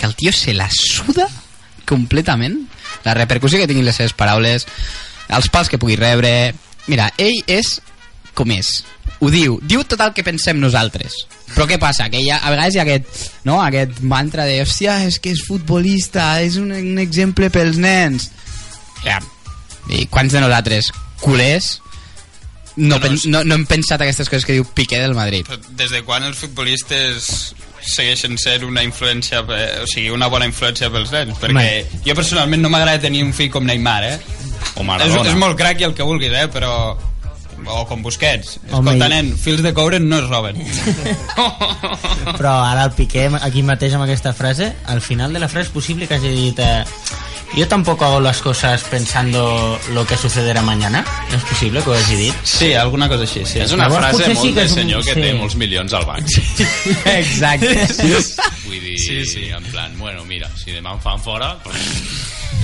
[0.00, 1.28] Que el tio se la suda
[1.86, 2.56] completament.
[3.04, 4.66] La repercussió que tinguin les seves paraules,
[5.28, 6.54] els pals que pugui rebre...
[6.88, 7.74] Mira, ell és
[8.38, 8.78] com és.
[9.20, 9.58] Ho diu.
[9.66, 11.16] Diu tot el que pensem nosaltres.
[11.50, 12.06] Però què passa?
[12.12, 13.58] Que hi ha, a vegades hi ha aquest, no?
[13.64, 18.30] aquest mantra de hòstia, és que és futbolista, és un, un exemple pels nens.
[19.02, 19.18] Ja.
[19.90, 21.78] I quants de nosaltres, culers,
[22.78, 25.48] no, pen, no, no hem pensat aquestes coses que diu Piqué del Madrid.
[25.48, 27.32] Però des de quan els futbolistes
[27.94, 31.38] segueixen sent una influència, eh, o sigui, una bona influència pels nens?
[31.40, 32.00] Perquè Home.
[32.06, 34.18] jo personalment no m'agrada tenir un fill com Neymar, eh?
[34.76, 35.28] O És, Maradona.
[35.30, 36.48] és molt crac i el que vulguis, eh?
[36.52, 36.96] Però...
[37.68, 38.60] O com Busquets.
[38.70, 40.56] Home, Escolta, nen, fils de coure no es roben.
[42.38, 45.72] Però ara el Piqué, aquí mateix amb aquesta frase, al final de la frase és
[45.74, 46.84] possible que hagi dit eh,
[47.56, 51.04] yo tampoco hago las cosas pensando lo que sucederá mañana.
[51.34, 52.34] ¿Es posible que ho hagi dit?
[52.44, 53.58] Sí, alguna cosa així, sí.
[53.60, 55.20] És una Llavors, frase potser molt sí que de és un- senyor que sí.
[55.20, 56.28] té molts milions al banc.
[57.04, 57.88] Exacte.
[58.66, 59.44] Vull dir, sí, sí.
[59.48, 61.56] en plan, bueno, mira, si demà em fan fora...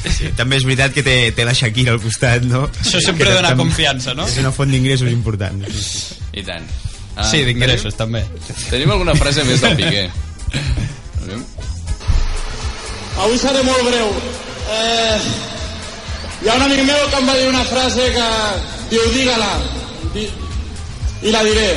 [0.04, 2.66] Sí, també és veritat que té, té la Shakira al costat, no?
[2.82, 4.26] Això sempre Que dona tam- confiança, no?
[4.28, 5.64] És una font d'ingressos important.
[5.70, 6.14] Sí, sí.
[6.40, 6.66] I tant.
[7.16, 8.20] Ah, Sí, d'ingressos, també.
[8.46, 10.10] Tenim, tenim alguna frase més del Piqué?
[13.22, 14.10] Avui seré molt breu.
[14.64, 15.18] Eh,
[16.44, 18.28] hi ha un amic meu que em va dir una frase que
[18.90, 19.52] diu, digue-la,
[20.14, 20.24] di,
[21.28, 21.68] i la diré.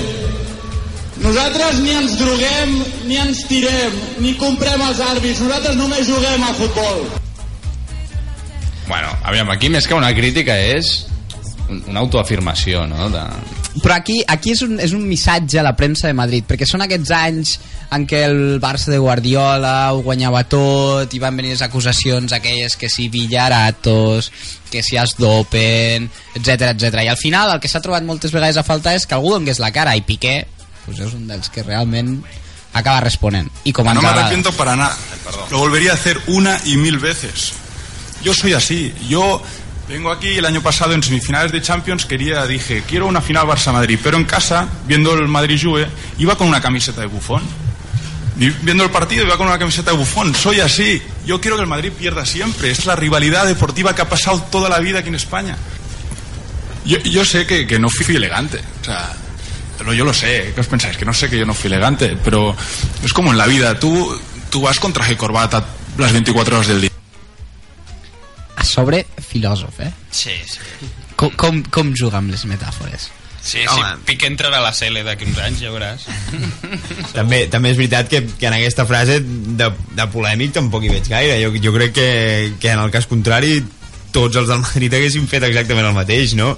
[1.18, 2.76] Nosaltres ni ens droguem,
[3.10, 7.08] ni ens tirem, ni comprem els àrbits, nosaltres només juguem a futbol.
[8.88, 11.08] Bueno, aviam, aquí més que una crítica és
[11.68, 13.10] un- una autoafirmació, no?
[13.10, 13.24] De...
[13.84, 16.82] Però aquí, aquí és, un, és un missatge a la premsa de Madrid, perquè són
[16.86, 17.54] aquests anys
[17.96, 22.76] en què el Barça de Guardiola ho guanyava tot i van venir les acusacions aquelles
[22.78, 24.32] que si Villaratos,
[24.72, 27.04] que si es dopen, etc etc.
[27.06, 29.60] I al final el que s'ha trobat moltes vegades a faltar és que algú donés
[29.64, 30.46] la cara i Piqué
[30.86, 32.22] pues és un dels que realment
[32.74, 33.48] acaba responent.
[33.66, 34.22] I com No me agrada.
[34.26, 34.96] arrepiento para nada.
[35.52, 37.52] Lo volvería a hacer una y mil veces.
[38.24, 38.94] Yo soy así.
[39.10, 39.42] Yo
[39.88, 44.00] vengo aquí el año pasado en semifinales de Champions, quería, dije, quiero una final Barça-Madrid,
[44.04, 47.44] pero en casa, viendo el Madrid-Juve, iba con una camiseta de bufón.
[48.36, 50.36] Viendo el partido iba con una camiseta de bufón.
[50.36, 51.02] Soy así.
[51.26, 52.70] Yo quiero que el Madrid pierda siempre.
[52.70, 55.58] Es la rivalidad deportiva que ha pasado toda la vida aquí en España.
[56.86, 58.62] Yo, sé que, que no fui elegante.
[58.82, 59.12] O sea,
[59.80, 60.52] pero yo lo sé.
[60.54, 60.98] ¿Qué os pensáis?
[60.98, 62.16] Que no sé que yo no fui elegante.
[62.24, 62.56] Pero
[63.04, 63.80] es como en la vida.
[63.80, 64.16] Tú,
[64.52, 65.66] tú vas con traje y corbata
[65.98, 66.92] las 24 horas del día.
[68.68, 69.92] Sobre, filòsof, eh?
[70.12, 70.92] Sí, sí.
[71.18, 73.10] Com, com, com juga amb les metàfores?
[73.48, 74.02] Sí, sí, Home.
[74.04, 76.04] Piqué entrarà a la CL d'aquí uns anys, ja veuràs.
[77.18, 81.08] També, també és veritat que, que en aquesta frase de, de polèmic tampoc hi veig
[81.08, 81.38] gaire.
[81.40, 82.10] Jo, jo crec que,
[82.60, 83.62] que en el cas contrari
[84.12, 86.58] tots els del Madrid haguessin fet exactament el mateix, no?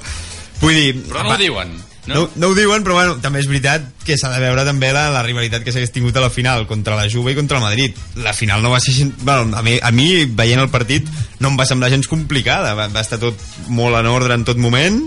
[0.63, 0.89] Vull dir...
[1.11, 1.77] Però no ho diuen,
[2.09, 2.15] No?
[2.15, 2.25] no?
[2.41, 5.23] no ho diuen, però bueno, també és veritat que s'ha de veure també la, la
[5.25, 7.97] rivalitat que s'hagués tingut a la final contra la Juve i contra el Madrid.
[8.23, 8.93] La final no va ser...
[9.21, 12.75] Bueno, a mi, a mi veient el partit, no em va semblar gens complicada.
[12.77, 15.03] Va, va estar tot molt en ordre en tot moment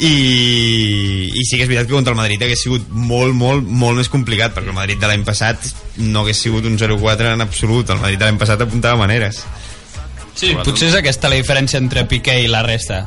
[0.00, 0.14] i,
[1.28, 4.08] i sí que és veritat que contra el Madrid hagués sigut molt, molt, molt més
[4.08, 5.66] complicat perquè el Madrid de l'any passat
[6.00, 9.42] no hagués sigut un 0-4 en absolut el Madrid de l'any passat apuntava maneres
[10.40, 13.02] Sí, potser és aquesta la diferència entre Piqué i la resta.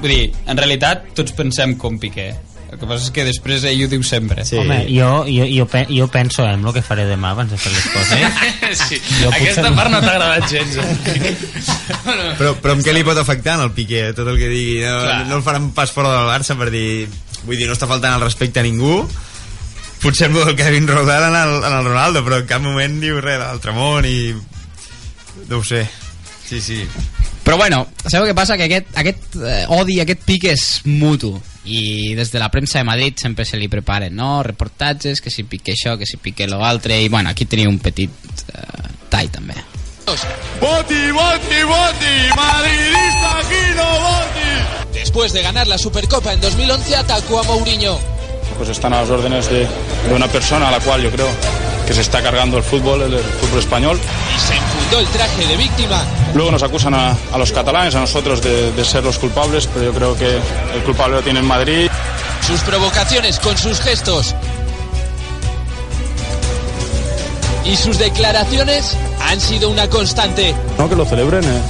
[0.00, 2.32] Vull dir, en realitat tots pensem com Piqué.
[2.74, 4.42] El que passa és que després ell ho diu sempre.
[4.44, 4.56] Sí.
[4.58, 7.70] Home, jo, jo, jo, pe jo penso en el que faré demà abans de fer
[7.70, 8.78] les coses.
[8.88, 8.98] sí.
[9.22, 10.74] Jo Aquesta potser- part no t'ha agradat gens.
[10.82, 11.36] eh?
[12.38, 14.96] però, però amb què li pot afectar en el Piqué tot el que digui no,
[15.04, 15.20] Clar.
[15.30, 17.06] no el faran pas fora del Barça per dir
[17.44, 19.04] vull dir, no està faltant el respecte a ningú
[20.02, 23.20] potser el del Kevin Rodal en el, en el Ronaldo però en cap moment diu
[23.22, 24.32] res de l'altre món i
[25.48, 25.84] no ho sé
[26.48, 26.82] sí, sí
[27.44, 28.54] Però bueno, sabeu què passa?
[28.56, 32.84] Que aquest, aquest eh, odi, aquest pic és mutu i des de la premsa de
[32.84, 34.42] Madrid sempre se li preparen no?
[34.42, 37.80] reportatges, que si pique això, que si pique lo altre i bueno, aquí teniu un
[37.80, 38.10] petit
[38.52, 39.56] eh, tall també
[40.04, 44.92] Boti, Boti, Boti, madridista Kino Boti.
[44.92, 47.98] Después de ganar la Supercopa en 2011, atacó a Mourinho.
[48.58, 51.28] Pues están a las órdenes de, de una persona a la cual yo creo
[51.86, 53.98] que se está cargando el fútbol, el, el fútbol español.
[54.36, 54.54] Y se
[54.98, 56.02] el traje de víctima.
[56.34, 59.86] Luego nos acusan a, a los catalanes, a nosotros, de, de ser los culpables, pero
[59.86, 60.36] yo creo que
[60.74, 61.88] el culpable lo tiene en Madrid.
[62.46, 64.34] Sus provocaciones con sus gestos
[67.64, 70.54] y sus declaraciones han sido una constante.
[70.78, 71.44] No, que lo celebren.
[71.44, 71.60] eh.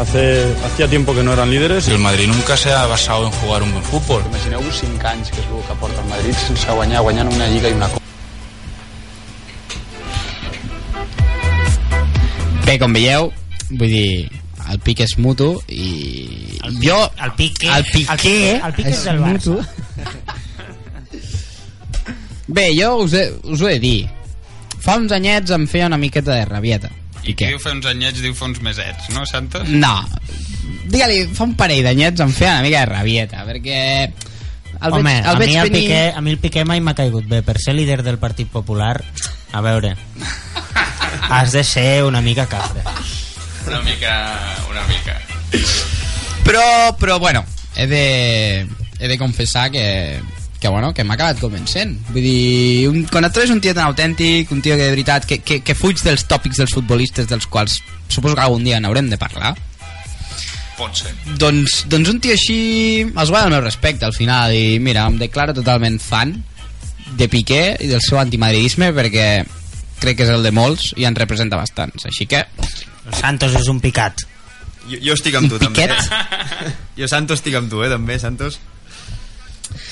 [0.00, 1.86] Hace, hacía tiempo que no eran líderes.
[1.86, 4.24] El Madrid nunca se ha basado en jugar un buen fútbol.
[4.28, 7.72] Imagineu-vos 5 anys, que el que porta el Madrid, sense guanyar, guanyant una lliga i
[7.72, 8.03] una copa.
[12.74, 13.28] Bé, com veieu,
[13.78, 14.30] vull dir,
[14.72, 16.96] el pic és mutu i El, jo...
[17.22, 19.60] el pique, El piqué el pique, el pique és del Barça.
[22.48, 24.00] Bé, jo us, he, us ho he de dir.
[24.82, 26.90] Fa uns anyets em feia una miqueta de rabieta.
[27.22, 29.70] I Qui diu fa uns anyets, diu fa uns mesets, no, Santos?
[29.70, 29.92] No.
[30.90, 33.78] Digue-li, fa un parell d'anyets em feia una mica de rabieta, perquè...
[34.80, 35.84] El Home, veig, a, el veig mi el venir...
[35.84, 37.44] Piqué, a mi el Piqué mai m'ha caigut bé.
[37.46, 38.96] Per ser líder del Partit Popular,
[39.54, 39.94] a veure,
[41.28, 42.82] has de ser una mica cabra.
[43.66, 44.14] Una mica...
[44.70, 45.20] Una mica.
[46.44, 47.44] Però, però bueno,
[47.76, 48.66] he de,
[48.98, 50.20] he de confessar que,
[50.60, 51.96] que, bueno, que m'ha acabat convencent.
[52.10, 55.24] Vull dir, un, quan et trobes un tio tan autèntic, un tio que de veritat,
[55.28, 59.08] que, que, que fuig dels tòpics dels futbolistes dels quals suposo que algun dia n'haurem
[59.10, 59.54] de parlar,
[60.74, 61.12] Pot ser.
[61.38, 62.58] doncs, doncs un tio així
[63.06, 66.34] es guanya el meu respecte al final i mira, em declaro totalment fan
[67.14, 69.28] de Piqué i del seu antimadridisme perquè
[70.00, 72.44] crec que és el de molts i en representa bastants així que
[73.20, 74.24] Santos és un picat
[74.84, 75.86] Jo, jo estic amb tu, Un també.
[75.88, 76.74] piquet?
[77.00, 78.58] Jo, Santos, estic amb tu, eh, també, Santos.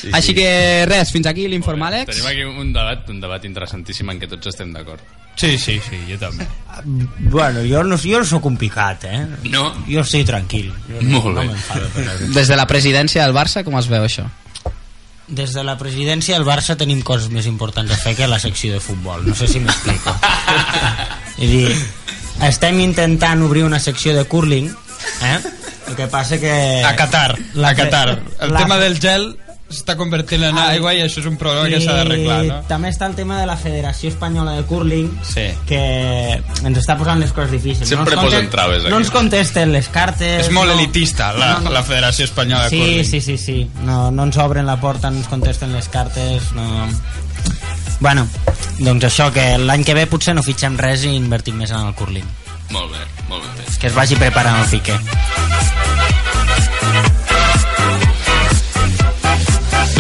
[0.03, 4.11] Sí, així que res, fins aquí l'informe Àlex Tenim aquí un debat, un debat interessantíssim
[4.13, 5.01] en què tots estem d'acord.
[5.41, 6.45] Sí, sí, sí, jo també.
[6.85, 9.23] Bueno, jo no, jo no sóc un picat, eh?
[9.49, 9.71] No?
[9.89, 10.69] Jo estic tranquil.
[10.91, 11.47] Jo no, Molt bé.
[11.49, 12.27] No per res.
[12.37, 14.27] des de la presidència del Barça com es veu això?
[15.33, 18.75] Des de la presidència del Barça tenim coses més importants a fer que la secció
[18.75, 19.23] de futbol.
[19.25, 20.13] No sé si m'explico.
[21.39, 21.77] És a dir,
[22.49, 24.69] estem intentant obrir una secció de curling,
[25.25, 25.39] eh?
[25.89, 26.53] El que passa que...
[26.85, 28.19] A Qatar, La a Qatar.
[28.41, 29.33] El la- tema del gel
[29.73, 32.59] s'està convertint en aigua i això és un problema que s'ha d'arreglar, no?
[32.63, 35.47] I també està el tema de la Federació Espanyola de Curling, Sí.
[35.67, 35.81] que
[36.65, 37.89] ens està posant les coses difícils.
[37.89, 39.05] Sempre ens posen traves, No aquí.
[39.05, 40.47] ens contesten les cartes...
[40.47, 41.71] És molt no, elitista, la, no, no.
[41.73, 43.05] la Federació Espanyola de Sí, Curling.
[43.05, 43.71] sí, sí, sí.
[43.85, 46.89] No, no ens obren la porta, no ens contesten les cartes, no...
[48.01, 48.27] Bueno,
[48.81, 51.95] doncs això, que l'any que ve potser no fitxem res i invertim més en el
[51.95, 52.27] curling.
[52.73, 53.77] Molt bé, molt entès.
[53.79, 54.97] Que es vagi preparant el Piqué.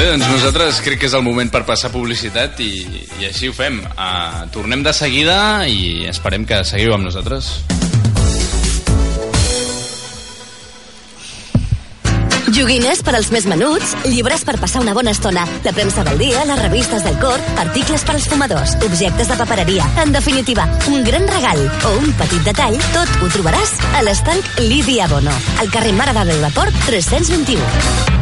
[0.02, 2.72] Bé, doncs nosaltres crec que és el moment per passar publicitat i,
[3.20, 3.76] i així ho fem.
[3.92, 5.36] Uh, tornem de seguida
[5.70, 7.52] i esperem que seguiu amb nosaltres.
[12.50, 16.42] Joguines per als més menuts, llibres per passar una bona estona, la premsa del dia,
[16.50, 19.86] les revistes del cor, articles per als fumadors, objectes de papereria.
[20.02, 25.06] En definitiva, un gran regal o un petit detall, tot ho trobaràs a l'estanc Lídia
[25.14, 28.21] Bono, al carrer Mare de Déu de Port 321.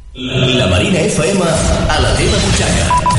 [0.13, 3.11] La Marina FM a la teva butxaca.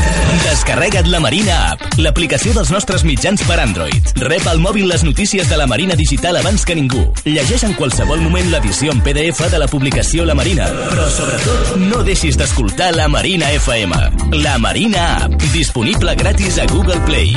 [0.42, 4.10] Descarrega't la Marina App, l'aplicació dels nostres mitjans per Android.
[4.20, 7.06] Rep al mòbil les notícies de la Marina Digital abans que ningú.
[7.24, 10.68] Llegeix en qualsevol moment l'edició en PDF de la publicació La Marina.
[10.92, 14.36] Però sobretot, no deixis d'escoltar la Marina FM.
[14.44, 17.32] La Marina App, disponible gratis a Google Play.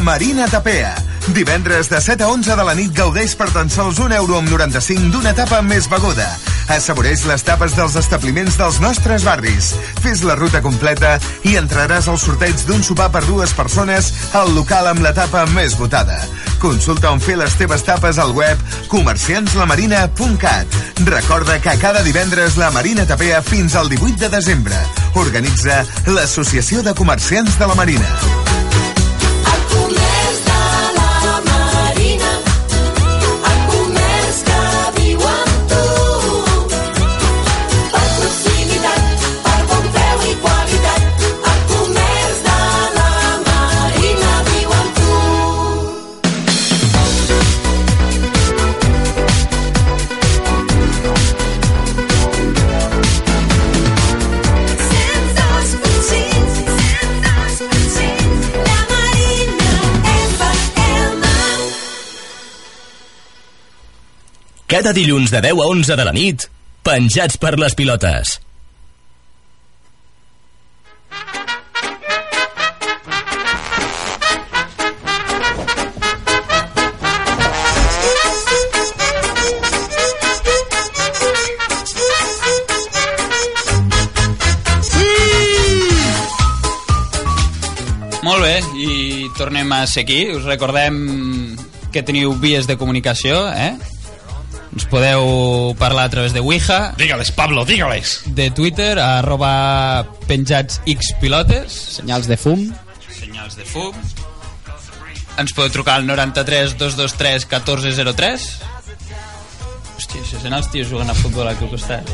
[0.00, 0.94] Marina Tapea.
[1.28, 4.48] Divendres de 7 a 11 de la nit gaudeix per tan sols un euro amb
[4.48, 6.26] 95 d'una tapa més beguda.
[6.72, 9.72] Assaboreix les tapes dels establiments dels nostres barris.
[10.04, 11.16] Fes la ruta completa
[11.48, 15.76] i entraràs al sorteig d'un sopar per dues persones al local amb la tapa més
[15.80, 16.18] votada.
[16.62, 18.60] Consulta on fer les teves tapes al web
[18.92, 20.80] comerciantslamarina.cat.
[21.08, 24.76] Recorda que cada divendres la Marina tapea fins al 18 de desembre.
[25.14, 28.37] Organitza l'Associació de Comerciants de la Marina.
[29.68, 30.07] El comerç
[64.78, 66.44] Cada dilluns de 10 a 11 de la nit,
[66.86, 68.36] penjats per les pilotes.
[88.22, 90.22] Molt bé, i tornem a ser aquí.
[90.38, 91.02] Us recordem
[91.90, 93.74] que teniu vies de comunicació, eh?
[94.72, 96.92] Ens podeu parlar a través de Ouija.
[96.98, 98.22] Dígales, Pablo, dígales.
[98.26, 101.72] De Twitter, arroba penjats xpilotes.
[101.98, 102.68] Senyals de fum.
[103.08, 103.96] Senyals de fum.
[105.38, 108.48] Ens podeu trucar al 93 223 1403.
[109.98, 112.12] Hòstia, això sent els tios jugant a futbol aquí al costat.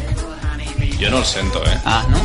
[1.00, 1.78] Jo no el sento, eh?
[1.84, 2.20] Ah, no?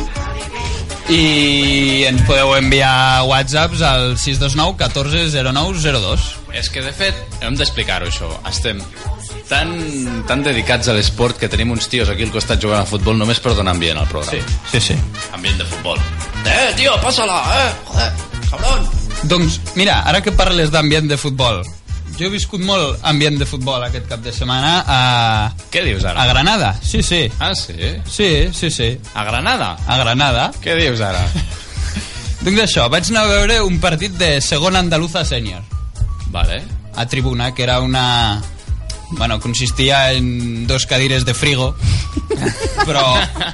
[1.10, 6.28] I ens podeu enviar whatsapps al 629 14 09 02.
[6.60, 8.30] És que, de fet, hem d'explicar-ho, això.
[8.46, 8.78] Estem
[9.50, 9.74] tan,
[10.28, 13.42] tan dedicats a l'esport que tenim uns tios aquí al costat jugant a futbol només
[13.42, 14.38] per donar ambient al programa.
[14.70, 14.96] Sí, sí, sí.
[15.34, 15.98] Ambient de futbol.
[16.46, 18.08] Eh, tio, passa-la, eh, joder,
[18.48, 18.88] cabron.
[19.28, 21.60] Doncs, mira, ara que parles d'ambient de futbol,
[22.16, 25.00] jo he viscut molt ambient de futbol aquest cap de setmana a...
[25.72, 26.22] Què dius ara?
[26.22, 27.24] A Granada, sí, sí.
[27.40, 27.74] Ah, sí?
[28.06, 28.90] Sí, sí, sí.
[29.14, 29.74] A Granada?
[29.86, 30.50] A Granada.
[30.62, 31.24] Què dius ara?
[32.44, 35.64] doncs això, vaig anar a veure un partit de segona andaluza sènior.
[36.30, 36.62] Vale.
[36.94, 38.06] A tribuna, que era una...
[39.12, 41.74] Bueno, consistia en dos cadires de frigo,
[42.86, 43.04] però,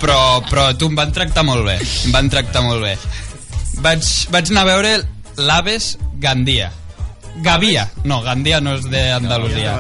[0.01, 0.19] però,
[0.51, 2.97] però tu em van tractar molt bé, em van tractar molt bé.
[3.85, 4.93] Vaig, vaig anar a veure
[5.37, 6.73] l'Aves Gandia.
[7.45, 9.77] Gavia, no, Gandia no és d'Andalusia.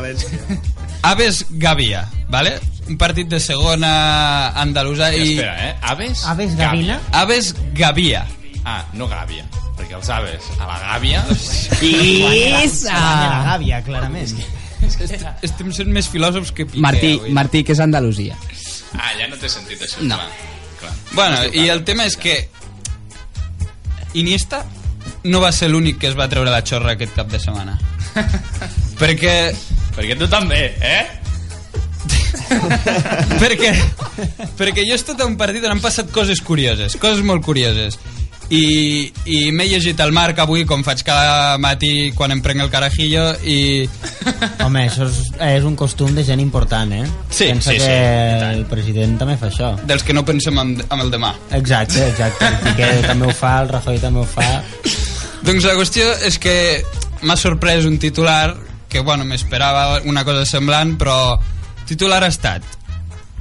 [1.07, 2.59] Aves Gavia, ¿vale?
[2.89, 5.37] Un partit de segona andalusa i...
[5.37, 5.77] Espera, eh?
[5.83, 6.25] Aves?
[6.27, 7.01] Aves Gavina?
[7.13, 8.27] Aves Gavia.
[8.65, 9.47] Ah, no Gàbia.
[9.77, 11.25] Perquè els aves a la Gàbia...
[11.87, 12.95] Isa!
[12.97, 14.35] La gàbia, clarament.
[15.47, 17.35] Estem sent més filòsofs que Piqué Martí, avui.
[17.37, 18.37] Martí, que és Andalusia.
[18.97, 20.05] Ah, ja no té sentit això.
[20.05, 20.19] No.
[20.19, 20.31] Clar.
[20.81, 20.95] clar.
[21.13, 22.39] Bueno, i el tema és que
[24.17, 24.65] Iniesta
[25.27, 27.77] no va ser l'únic que es va treure la xorra aquest cap de setmana.
[29.03, 29.37] perquè...
[29.97, 31.05] Perquè tu també, eh?
[33.43, 33.73] perquè,
[34.59, 37.99] perquè jo he estat a un partit on han passat coses curioses, coses molt curioses.
[38.47, 42.71] I, i m'he llegit el Marc avui com faig cada matí quan em prenc el
[42.71, 43.59] carajillo i...
[44.65, 45.19] Home, això és,
[45.49, 47.03] és un costum de gent important, eh?
[47.31, 49.73] Sí, Pensa sí, que sí, el president també fa això.
[49.89, 51.33] Dels que no pensem en, en el demà.
[51.59, 52.53] Exacte, exacte.
[52.53, 54.47] El Piqué també ho fa, el Rajoy també ho fa.
[55.47, 56.57] Doncs la qüestió és que
[57.27, 58.55] m'ha sorprès un titular
[58.89, 61.37] que, bueno, m'esperava una cosa semblant, però
[61.87, 62.76] titular ha estat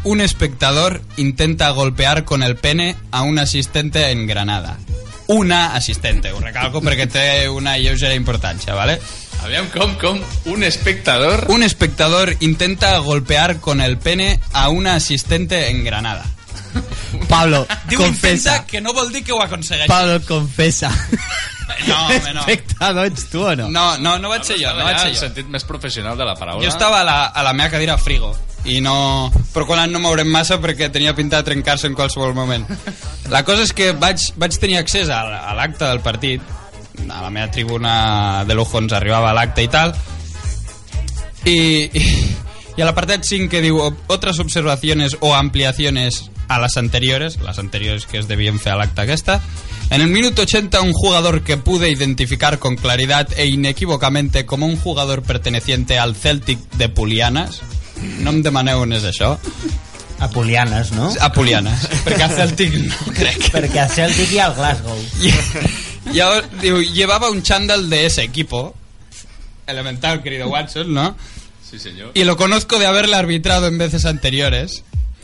[0.06, 4.78] un espectador intenta golpear con el pene a un asistente en Granada.
[5.28, 9.00] Una assistente, ho recalco perquè té una lleugera importància, ¿vale?
[9.42, 10.22] Aviam, com, com?
[10.54, 11.48] Un espectador...
[11.50, 16.24] Un espectador intenta golpear con el pene a una asistente en Granada.
[17.28, 18.64] Pablo, Diu confessa.
[18.68, 19.90] que no vol dir que ho aconsegueixi.
[19.90, 20.94] Pablo, confessa.
[21.88, 22.42] No, home, no.
[22.42, 23.72] Espectador ets tu o no?
[23.74, 25.26] No, no, no vaig ser jo, no vaig ser el jo.
[25.26, 26.62] sentit més professional de la paraula.
[26.62, 28.36] Jo estava a la, a la meva cadira frigo
[28.66, 29.32] i no...
[29.54, 32.66] Però quan no mourem massa perquè tenia pinta de trencar-se en qualsevol moment.
[33.34, 36.42] La cosa és que vaig, vaig tenir accés a, a l'acte del partit,
[37.06, 39.96] a la meva tribuna de lujo ens arribava l'acte i tal,
[41.46, 42.04] i, i,
[42.78, 48.06] y al apartado 5 que digo otras observaciones o ampliaciones a las anteriores, las anteriores
[48.06, 49.42] que es debían fe al acta aquesta.
[49.90, 54.78] En el minuto 80 un jugador que pude identificar con claridad e inequívocamente como un
[54.78, 57.62] jugador perteneciente al Celtic de Pulianas.
[58.24, 59.36] No em demaneu on és això.
[60.20, 61.10] A Pulianes, no?
[61.20, 63.50] A Pulianas, perquè a Celtic no crec.
[63.52, 65.00] Perquè a Celtic hi ha el Glasgow.
[66.14, 68.76] Y ahora, digo, llevaba un chándal de ese equipo,
[69.68, 71.16] elemental, querido Watson, ¿no?
[71.70, 72.12] Sí, señor.
[72.14, 74.84] Y lo conozco de haberle arbitrado en veces anteriores.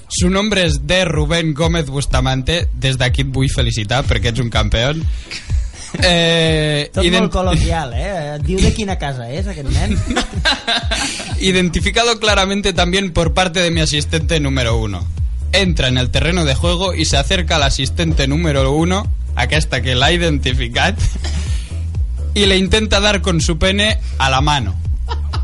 [0.10, 2.68] Su nombre es de Rubén Gómez Bustamante.
[2.74, 5.06] Desde aquí et vull felicitar perquè ets un campeón.
[6.02, 8.38] Eh, Tot ident- molt col·loquial, eh?
[8.46, 9.98] Diu de quina casa és, aquest nen?
[11.40, 15.06] identificado claramente también por parte de mi asistente número uno.
[15.52, 19.96] Entra en el terreno de juego y se acerca al asistente número uno, aquesta que
[19.96, 20.98] l'ha identificat,
[22.34, 24.76] y le intenta dar con su pene a la mano.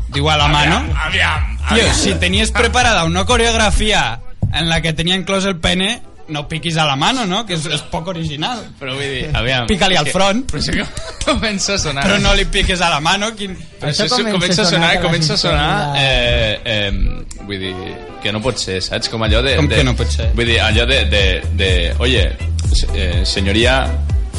[0.08, 0.76] Digo a la mano.
[0.96, 4.20] Aviam, Tío, si tenías preparada una coreografía
[4.54, 7.44] en la que tenía enclòs el pene, no piquis a la mano, no?
[7.46, 8.58] Que és, és poc original.
[8.80, 9.66] Però vull dir, aviam...
[9.70, 10.44] Pica-li al front.
[10.50, 10.72] Però això
[11.28, 12.02] comença a sonar...
[12.06, 13.26] Però no li piques a la mano.
[13.38, 13.52] Quin...
[13.78, 15.70] Però això, això comença a sonar, comença a sonar...
[16.00, 16.92] Eh, eh,
[17.48, 17.74] vull dir,
[18.22, 19.08] que no pot ser, saps?
[19.12, 19.52] Com allò de...
[19.58, 20.26] Com de, que no pot ser?
[20.36, 20.98] Vull dir, allò de...
[21.12, 21.24] de,
[21.58, 22.24] de oye,
[22.94, 23.86] eh, señoría,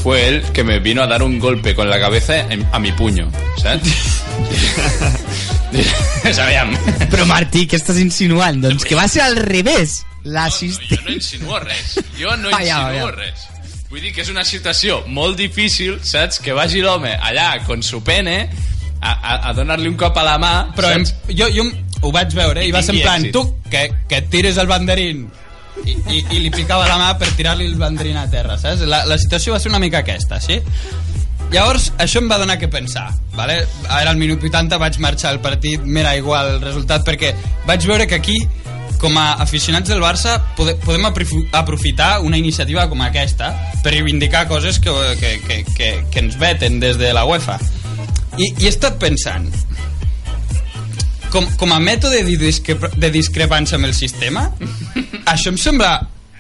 [0.04, 2.92] fue él que me vino a dar un golpe con la cabeza en- a mi
[2.92, 3.30] puño,
[3.62, 3.82] ¿sabes?
[6.34, 6.74] Sabíem.
[7.10, 8.62] Però Martí, què estàs insinuant?
[8.64, 10.02] Doncs que va ser al revés.
[10.26, 10.90] L'assistent...
[11.00, 11.96] Jo no insinuo res.
[12.20, 13.16] Jo no Ah, ja, insinuo ja.
[13.16, 13.46] res.
[13.90, 16.38] Vull dir que és una situació molt difícil, saps?
[16.44, 18.36] Que vagi l'home allà con su pene
[19.02, 21.32] a, a, a donar-li un cop a la mà, Però em, saps?
[21.34, 21.66] jo, jo
[22.04, 23.34] ho vaig veure i va ser en plan, èxit.
[23.34, 25.26] tu, que, que et tires el banderín
[25.86, 28.84] i, i, i li picava la mà per tirar-li el banderín a terra, saps?
[28.88, 30.60] La, la situació va ser una mica aquesta, sí?
[31.50, 33.64] Llavors, això em va donar que pensar, vale?
[33.90, 37.32] Ara al minut 80 vaig marxar al partit, m'era igual el resultat, perquè
[37.66, 38.38] vaig veure que aquí,
[39.00, 44.46] com a aficionats del Barça, pode, podem aprofi- aprofitar una iniciativa com aquesta per reivindicar
[44.50, 47.56] coses que, que, que, que, que ens veten des de la UEFA.
[48.38, 49.48] I, i he estat pensant,
[51.32, 52.52] com, com a mètode de,
[52.98, 54.48] de discrepància amb el sistema,
[55.32, 55.94] això em sembla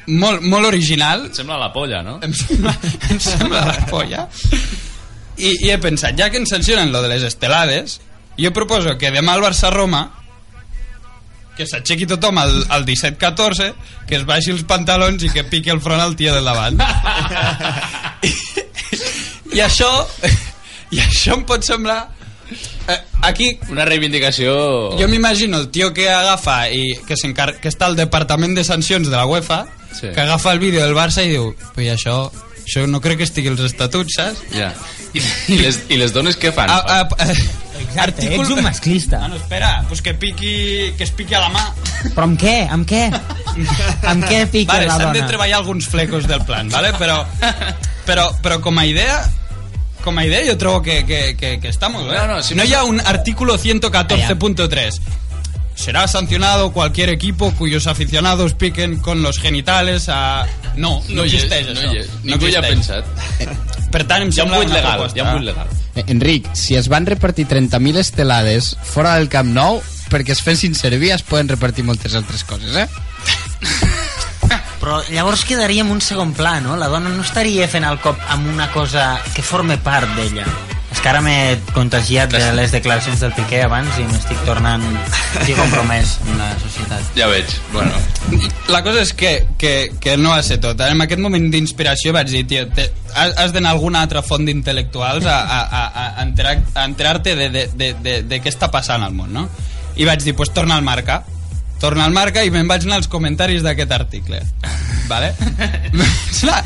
[0.10, 1.28] molt, molt original.
[1.30, 2.18] Et sembla la polla, no?
[2.26, 2.74] Em sembla,
[3.14, 4.28] em sembla la polla.
[5.40, 8.00] I, I he pensat, ja que ens sancionen lo de les estelades,
[8.40, 10.08] jo proposo que demà al Barça-Roma
[11.60, 13.74] que s'aixequi tothom al, al 17-14,
[14.08, 16.80] que es baixi els pantalons i que piqui el front al tio del davant.
[18.30, 18.32] I,
[19.58, 19.90] i això
[20.96, 22.00] i això em pot semblar
[22.90, 22.98] eh,
[23.28, 24.54] aquí una reivindicació
[25.00, 29.16] jo m'imagino el tio que agafa i que, que està al departament de sancions de
[29.18, 30.06] la UEFA Sí.
[30.14, 32.18] que agafa el vídeo del Barça i diu però i això,
[32.70, 34.44] això no crec que estigui als estatuts saps?
[34.54, 34.70] Ja.
[35.18, 36.70] I, i, les, I les dones què fan?
[36.70, 37.34] A, a, a,
[37.80, 39.22] Exacte, ets un masclista.
[39.24, 41.64] Ah, no, espera, pues que piqui que es piqui a la mà
[42.14, 42.56] Però amb què?
[42.70, 43.06] Amb què?
[44.12, 45.30] amb què pica vale, la s'han de dona?
[45.32, 46.92] treballar alguns flecos del plan vale?
[47.00, 47.22] però,
[48.06, 49.18] però, però com a idea
[50.04, 52.54] com a idea jo trobo que, que, que, que està molt bé No, no, si
[52.56, 55.00] no no- hi ha un artículo 114.3
[55.80, 60.46] será sancionado cualquier equipo cuyos aficionados piquen con los genitales a...
[60.76, 61.92] No, no, No hi és, existeix no això.
[61.94, 62.10] hi és.
[62.24, 63.06] Ningú hi ha existeix.
[63.94, 65.48] Per tant, em Hi ha un sembla buit una legal, proposta- hi ha un buit
[65.48, 65.68] legal.
[65.96, 69.80] Eh, Enric, si es van repartir 30.000 estelades fora del Camp Nou,
[70.12, 72.88] perquè es fessin servir es poden repartir moltes altres coses, eh?
[74.80, 76.78] Però llavors quedaria en un segon pla, no?
[76.80, 80.46] La dona no estaria fent el cop amb una cosa que forme part d'ella.
[81.00, 84.82] És que ara m'he contagiat de les declaracions del Piqué abans i m'estic tornant
[85.40, 87.06] estic compromès amb la societat.
[87.16, 87.96] Ja veig, bueno.
[88.68, 89.32] La cosa és que,
[89.62, 89.72] que,
[90.04, 90.82] que no va ser tot.
[90.84, 95.24] En aquest moment d'inspiració vaig dir, tio, te, has, d'anar a alguna altra font d'intel·lectuals
[95.24, 95.86] a, a, a,
[96.20, 99.48] a enterar- a enterar-te de, de, de, de, de què està passant al món, no?
[99.96, 101.22] I vaig dir, pues torna al marca.
[101.80, 104.44] Torna al marca i me'n vaig anar als comentaris d'aquest article.
[105.08, 105.32] Vale?
[106.44, 106.64] Anar-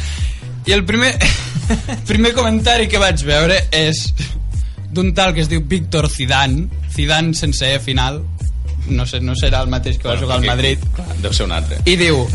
[0.65, 1.17] I el primer,
[2.09, 4.05] primer comentari que vaig veure és
[4.93, 8.21] d'un tal que es diu Víctor Zidane, Zidane sense E final,
[8.87, 10.79] no sé, no serà el mateix que va jugar al Madrid,
[11.23, 11.81] Deu ser un altre.
[11.85, 12.27] i diu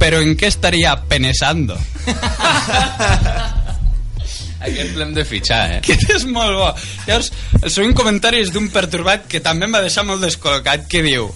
[0.00, 1.76] però en què estaria penesando?
[4.60, 5.78] Aquest l'hem de fitxar, eh?
[5.80, 6.68] Aquest és molt bo.
[7.06, 11.04] Llavors, el següent comentari és d'un perturbat que també em va deixar molt descol·locat, que
[11.04, 11.28] diu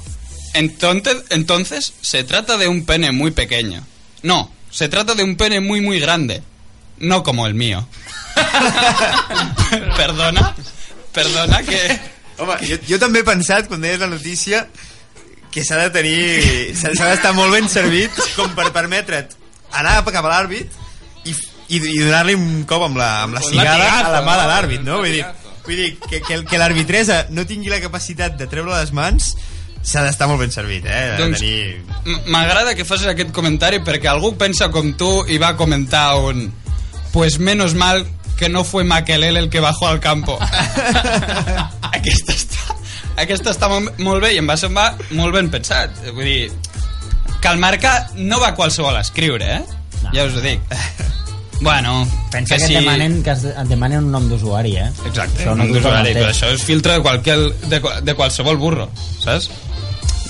[0.54, 3.82] entonces, entonces se trata de un pene muy pequeño.
[4.22, 6.42] No, se trata de un pene muy muy grande.
[6.98, 7.86] No como el mío.
[9.96, 10.54] perdona,
[11.12, 12.00] perdona que...
[12.38, 14.64] Home, jo, jo també he pensat, quan deies la notícia,
[15.54, 16.74] que s'ha de tenir...
[16.74, 19.38] s'ha d'estar molt ben servit com per permetre't
[19.78, 20.74] anar cap a l'àrbit
[21.24, 24.42] i, i, i donar-li un cop amb la, amb la cigada a la mà de
[24.42, 24.50] no?
[24.50, 24.98] l'àrbit, no?
[25.04, 25.24] Vull dir,
[25.66, 29.34] vull dir que, que, que l'arbitresa no tingui la capacitat de treure les mans
[29.84, 31.14] s'ha d'estar molt ben servit, eh?
[31.14, 31.84] De Doncs- tenir...
[32.32, 36.48] M'agrada que facis aquest comentari perquè algú pensa com tu i va comentar un
[37.12, 38.02] pues menos mal
[38.36, 40.38] que no fue Makelele el que bajó al campo.
[41.96, 42.76] aquesta està,
[43.22, 45.94] aquesta està molt, molt bé i em va semblar molt ben pensat.
[46.12, 46.48] Vull dir,
[47.40, 49.82] que el marca no va qualsevol a escriure, eh?
[50.02, 50.10] No.
[50.16, 50.60] Ja us ho dic.
[51.60, 54.88] Bueno, Pensa que, et demanen, que es- et demanen un nom d'usuari, eh?
[55.06, 57.36] Exacte, Això un no nom d'usuari, però això és filtre de, qualquer,
[57.70, 58.88] de, de qualsevol burro,
[59.22, 59.48] saps?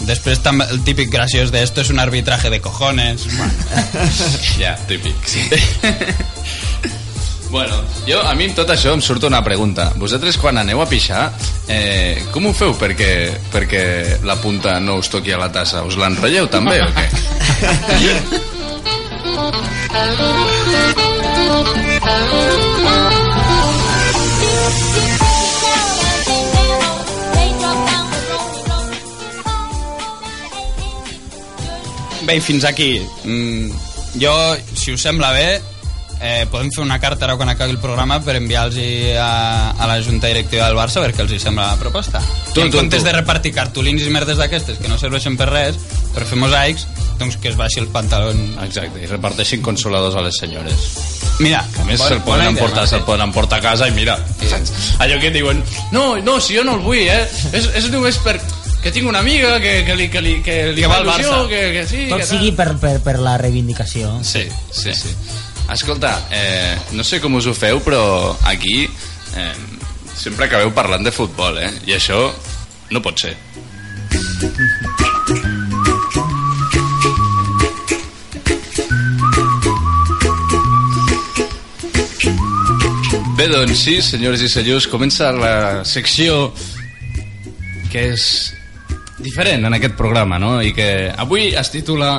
[0.04, 3.26] Després també el típic graciós de esto es un arbitraje de cojones.
[3.36, 3.52] Bueno.
[4.58, 5.48] Ja, típic, sí.
[7.50, 7.74] bueno,
[8.06, 9.92] jo, a mi amb tot això em surt una pregunta.
[10.00, 11.32] Vosaltres quan aneu a pixar,
[11.68, 13.12] eh, com ho feu perquè,
[13.52, 13.84] perquè
[14.24, 15.82] la punta no us toqui a la tassa?
[15.84, 17.06] Us l'enrotlleu també o què?
[32.26, 33.00] Bé, fins aquí.
[33.24, 33.70] Mm,
[34.20, 34.32] jo,
[34.74, 35.60] si us sembla bé,
[36.20, 38.78] eh, podem fer una carta ara quan acabi el programa per enviar-los
[39.20, 42.22] a, a la Junta Directiva del Barça perquè els hi sembla la proposta.
[42.54, 43.08] Tu, I en tu, comptes tu.
[43.10, 45.76] de repartir cartolins i merdes d'aquestes que no serveixen per res,
[46.14, 46.86] per fer mosaics,
[47.20, 48.56] doncs que es baixi els pantalons.
[48.64, 50.88] Exacte, i reparteixin consoladors a les senyores.
[51.42, 54.16] Mira, A més, bon- se'l poden, emportar, se'l poden emportar a casa i mira,
[54.48, 54.70] saps?
[55.02, 55.60] allò que diuen
[55.90, 57.24] no, no, si jo no el vull, eh?
[57.52, 58.38] És, és només per
[58.84, 61.14] que tinc una amiga que, que, li, que, li, que li Que va al fa
[61.16, 61.48] il·lusió, Barça.
[61.48, 64.18] que, que sí, Tot que sigui per, per, per la reivindicació.
[64.22, 65.14] Sí, sí, sí.
[65.72, 69.52] Escolta, eh, no sé com us ho feu, però aquí eh,
[70.14, 71.72] sempre acabeu parlant de futbol, eh?
[71.88, 72.26] I això
[72.92, 73.32] no pot ser.
[83.34, 85.56] Bé, doncs sí, senyores i senyors, comença la
[85.88, 86.52] secció
[87.90, 88.26] que és
[89.24, 90.58] diferent en aquest programa, no?
[90.62, 92.18] I que avui es titula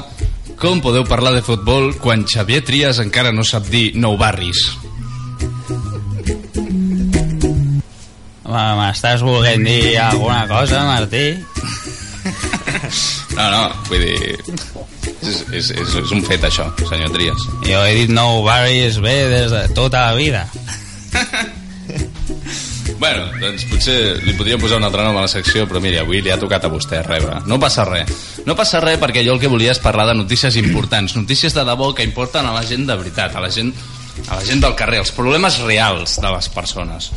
[0.56, 4.62] Com podeu parlar de futbol quan Xavier Trias encara no sap dir nou barris?
[8.46, 11.28] M'estàs volent dir alguna cosa, Martí?
[13.36, 14.36] No, no, vull dir...
[15.26, 17.42] És, és, és, és un fet, això, senyor Trias.
[17.66, 20.46] Jo he dit nou barris bé des de tota la vida.
[23.00, 26.22] Bueno, doncs potser li podríem posar un altre nom a la secció, però mira, avui
[26.24, 27.42] li ha tocat a vostè rebre.
[27.50, 28.12] No passa res.
[28.48, 31.66] No passa res perquè jo el que volia és parlar de notícies importants, notícies de
[31.68, 33.74] debò que importen a la gent de veritat, a la gent,
[34.30, 37.12] a la gent del carrer, els problemes reals de les persones.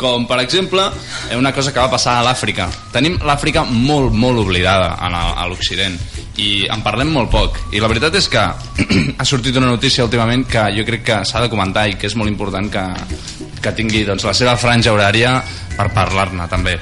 [0.00, 0.86] Com, per exemple,
[1.28, 2.70] eh, una cosa que va passar a l'Àfrica.
[2.90, 5.98] Tenim l'Àfrica molt, molt oblidada a l'Occident
[6.40, 7.58] i en parlem molt poc.
[7.76, 8.40] I la veritat és que
[9.20, 12.16] ha sortit una notícia últimament que jo crec que s'ha de comentar i que és
[12.16, 12.86] molt important que,
[13.60, 15.36] que tingui doncs, la seva franja horària
[15.76, 16.78] per parlar-ne també.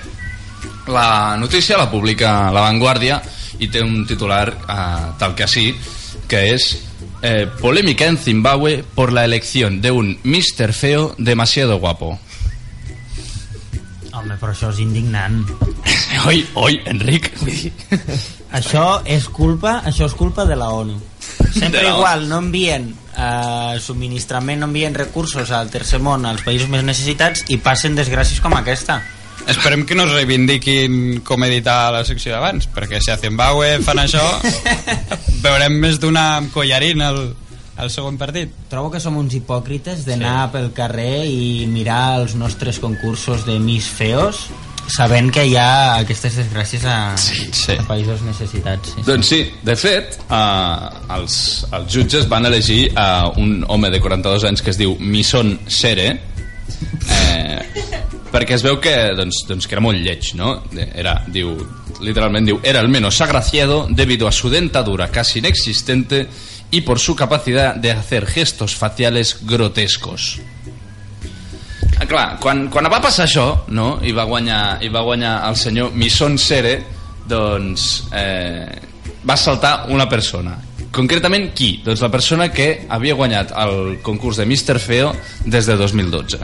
[0.89, 3.21] La notícia la publica La Vanguardia
[3.59, 4.85] i té un titular eh,
[5.19, 5.73] tal que sí,
[6.29, 6.69] que és
[7.23, 10.73] eh, Polémica en Zimbabue por la elección de un Mr.
[10.73, 12.19] Feo demasiado guapo.
[14.13, 15.45] Home, però això és indignant.
[16.29, 17.29] Oi, oi, Enric.
[18.59, 20.97] Això és culpa, això és culpa de la ONU.
[21.61, 22.89] Sempre igual, no envien
[23.19, 28.41] eh, subministrament, no envien recursos al tercer món, als països més necessitats, i passen desgràcies
[28.45, 29.01] com aquesta.
[29.49, 34.03] Esperem que no es reivindiquin com editar la secció d'abans, perquè si a Zimbabue fan
[34.03, 34.25] això,
[35.47, 37.21] veurem més d'una amb collarín al,
[37.79, 38.53] al segon partit.
[38.69, 40.55] Trobo que som uns hipòcrites d'anar sí.
[40.57, 44.49] pel carrer i mirar els nostres concursos de Miss Feos
[44.89, 47.77] sabent que hi ha aquestes desgràcies a, Sí, sí.
[47.79, 48.95] a països necessitats.
[48.95, 49.07] Sí, sí.
[49.07, 51.39] Doncs sí, de fet, eh, els,
[51.77, 56.09] els jutges van elegir uh, un home de 42 anys que es diu Mison Sere,
[57.11, 57.59] eh,
[58.33, 60.59] perquè es veu que, doncs, doncs, que era molt lleig, no?
[60.77, 61.55] Era, diu,
[62.05, 66.27] literalment diu, era el menos agraciado debido a su dentadura casi inexistente
[66.71, 70.41] y por su capacidad de hacer gestos faciales grotescos.
[71.99, 73.97] Ah, clar, quan, quan va passar això, no?
[74.07, 76.77] I va guanyar, i va guanyar el senyor Mison Sere,
[77.27, 78.71] doncs eh,
[79.27, 80.55] va saltar una persona.
[80.95, 81.81] Concretament, qui?
[81.85, 84.79] Doncs la persona que havia guanyat el concurs de Mr.
[84.79, 85.11] Feo
[85.45, 86.39] des de 2012.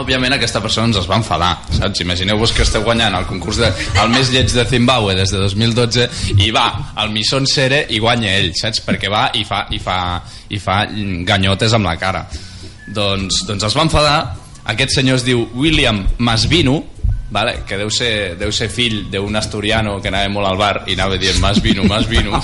[0.00, 2.00] Òbviament aquesta persona ens es va enfadar, saps?
[2.00, 3.68] Imagineu-vos que esteu guanyant el concurs de,
[4.00, 6.06] el més lleig de Zimbabue des de 2012
[6.40, 6.64] i va
[6.96, 8.80] al Mison Sere i guanya ell, saps?
[8.86, 9.98] Perquè va i fa, i fa,
[10.48, 10.78] i fa
[11.28, 12.24] ganyotes amb la cara.
[12.92, 14.16] Doncs, doncs es va enfadar,
[14.68, 16.82] aquest senyor es diu William Masvino,
[17.32, 17.62] vale?
[17.66, 21.18] que deu ser, deu ser fill d'un asturiano que anava molt al bar i anava
[21.18, 22.36] dient Masvino, Masvino.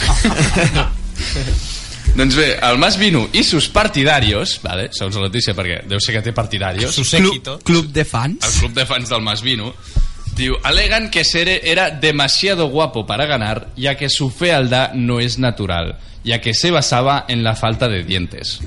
[2.18, 4.88] doncs bé, el Masvino i sus partidarios, vale?
[4.96, 8.42] segons la notícia, perquè deu ser que té partidarios, Club, club de fans.
[8.42, 9.74] el club de fans del Masvino,
[10.38, 15.38] diu, alegan que Sere era demasiado guapo para ganar, ya que su fealdad no es
[15.38, 18.60] natural, ya que se basaba en la falta de dientes.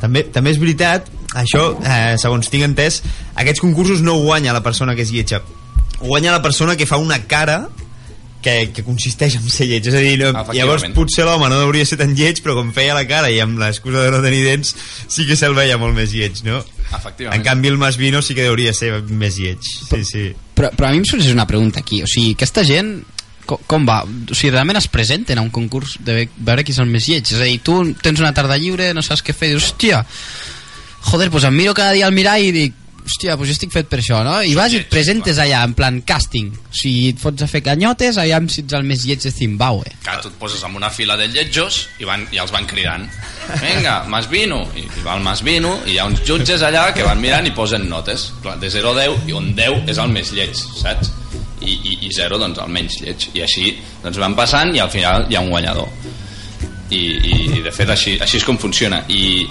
[0.00, 3.00] També, també és veritat, això, eh, segons tinc entès,
[3.34, 5.42] aquests concursos no guanya la persona que és lletja.
[6.00, 7.68] Guanya la persona que fa una cara
[8.46, 9.88] que, que consisteix en ser lleig.
[9.90, 10.58] És a dir, no, Efectivament.
[10.60, 13.58] llavors potser l'home no hauria ser tan lleig, però com feia la cara i amb
[13.58, 14.74] l'excusa de no tenir dents,
[15.08, 16.60] sí que se'l veia molt més lleig, no?
[16.86, 17.40] Efectivament.
[17.40, 19.64] En canvi, el Masvino sí que hauria ser més lleig.
[19.64, 20.28] Sí, sí.
[20.56, 22.04] Però, però a mi em sorgeix una pregunta aquí.
[22.04, 23.00] O sigui, aquesta gent
[23.46, 24.00] com, va?
[24.04, 27.24] O sigui, realment es presenten a un concurs de ve- veure qui el més lleig?
[27.30, 30.04] És a dir, tu tens una tarda lliure, no saps què fer, dius, hòstia,
[31.10, 32.74] joder, pues em miro cada dia al mirall i dic,
[33.06, 34.40] hòstia, pues jo estic fet per això, no?
[34.42, 36.48] I vas i et presentes allà, en plan casting.
[36.50, 39.92] O sigui, et fots a fer canyotes, aviam si ets el més lleig de Zimbabue.
[40.02, 43.06] Clar, tu et poses en una fila de lletjos i, van, i els van cridant
[43.62, 47.20] vinga, Masvino i, i va el Masvino i hi ha uns jutges allà que van
[47.22, 50.32] mirant i posen notes Clar, de 0 a 10 i on 10 és el més
[50.34, 51.12] lleig saps?
[51.60, 53.30] I, i, i 0 doncs el menys lleig.
[53.34, 55.88] I així doncs van passant i al final hi ha un guanyador.
[56.90, 59.02] I, i, i de fet així, així és com funciona.
[59.08, 59.46] I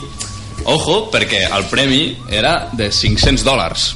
[0.71, 3.91] ojo perquè el premi era de 500 dòlars.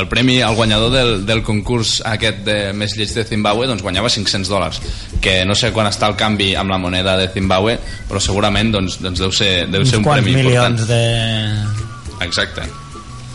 [0.00, 4.10] El premi al guanyador del, del concurs aquest de més lleig de Zimbabue doncs guanyava
[4.10, 4.82] 500 dòlars.
[5.22, 7.76] Que no sé quan està el canvi amb la moneda de Zimbabue
[8.08, 10.86] però segurament doncs, doncs deu ser, deu ser un premi milions important.
[10.88, 12.70] de exacte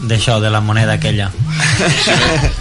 [0.04, 1.32] d'això, de la moneda aquella.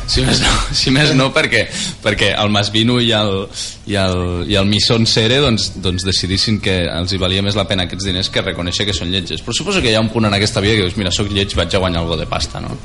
[0.04, 1.62] Si més no, si més no perquè,
[2.04, 3.46] perquè el Masvino i el,
[3.88, 4.18] i el,
[4.50, 8.04] i el Misson Sere doncs, doncs decidissin que els hi valia més la pena aquests
[8.10, 9.40] diners que reconèixer que són lletges.
[9.42, 11.56] Però suposo que hi ha un punt en aquesta vida que dius mira, sóc lleig,
[11.56, 12.76] vaig a guanyar algo de pasta no?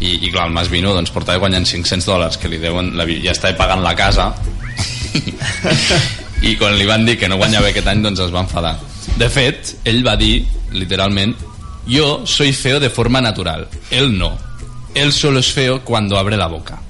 [0.00, 3.34] I, i clar, el Masvino doncs, portava guanyant 500 dòlars que li deuen, la, ja
[3.34, 4.32] estava pagant la casa.
[6.48, 8.76] I quan li van dir que no guanyava aquest any doncs es va enfadar.
[9.18, 10.42] De fet, ell va dir
[10.74, 11.34] literalment
[11.88, 13.68] yo soy feo de forma natural.
[13.90, 14.36] Él no,
[14.94, 16.80] él solo es feo cuando abre la boca.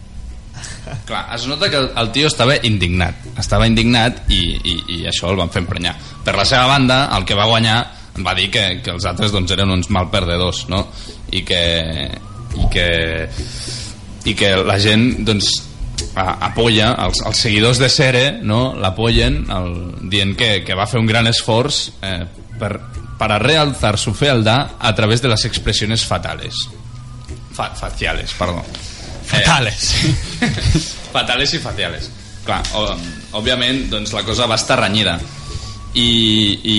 [1.04, 3.14] Clar, es nota que el, el tio estava indignat.
[3.38, 5.94] Estava indignat i, i, i això el van fer emprenyar.
[6.24, 7.78] Per la seva banda, el que va guanyar
[8.24, 10.86] va dir que, que els altres doncs, eren uns mal perdedors no?
[11.30, 11.62] i que
[12.58, 12.86] i que
[14.26, 15.52] i que la gent doncs
[16.18, 19.44] apoya, els, els seguidors de Sere no, l'apoyen
[20.10, 22.24] dient que, que va fer un gran esforç eh,
[22.58, 22.72] per,
[23.18, 26.54] para realzar su fealdad a través de las expresiones fatales.
[27.52, 28.64] Fa, faciales, perdó
[29.26, 29.94] Fatales.
[30.40, 30.50] Eh,
[31.12, 32.10] fatales i faciales.
[32.46, 32.84] Clar, o,
[33.36, 35.18] òbviament doncs la cosa va estar renyida.
[35.98, 36.08] I,
[36.64, 36.78] i,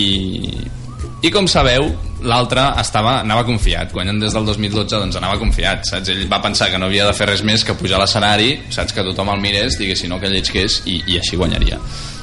[1.22, 1.92] i com sabeu
[2.26, 3.92] l'altre estava, anava confiat.
[3.94, 6.10] Guanyant des del 2012 doncs anava confiat saps?
[6.10, 8.96] ell va pensar que no havia de fer res més que pujar a l'escenari saps?
[8.96, 11.80] Que tothom el mirés digués si no que lleig que és i, i així guanyaria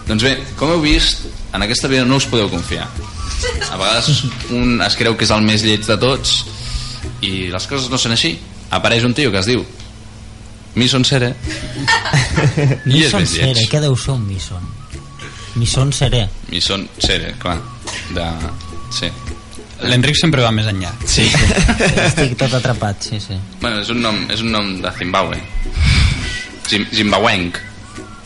[0.06, 2.86] doncs bé, com heu vist en aquesta vida no us podeu confiar
[3.70, 6.38] a vegades un es creu que és el més lleig de tots
[7.26, 8.36] i les coses no són així
[8.76, 9.64] apareix un tio que es diu
[10.76, 14.72] Misson Sere i és Misson més lleig Sere, què deu ser un Misson?
[15.56, 17.58] Misson Seré Misson Sere, clar
[18.14, 18.28] de...
[18.94, 19.10] sí
[19.84, 20.88] L'Enric sempre va més enllà.
[21.04, 21.26] Sí.
[22.06, 23.36] Estic tot atrapat, sí, sí.
[23.60, 25.36] Bueno, és un nom, és un nom de Zimbabue.
[26.70, 27.60] Zim, Zimbabwenc.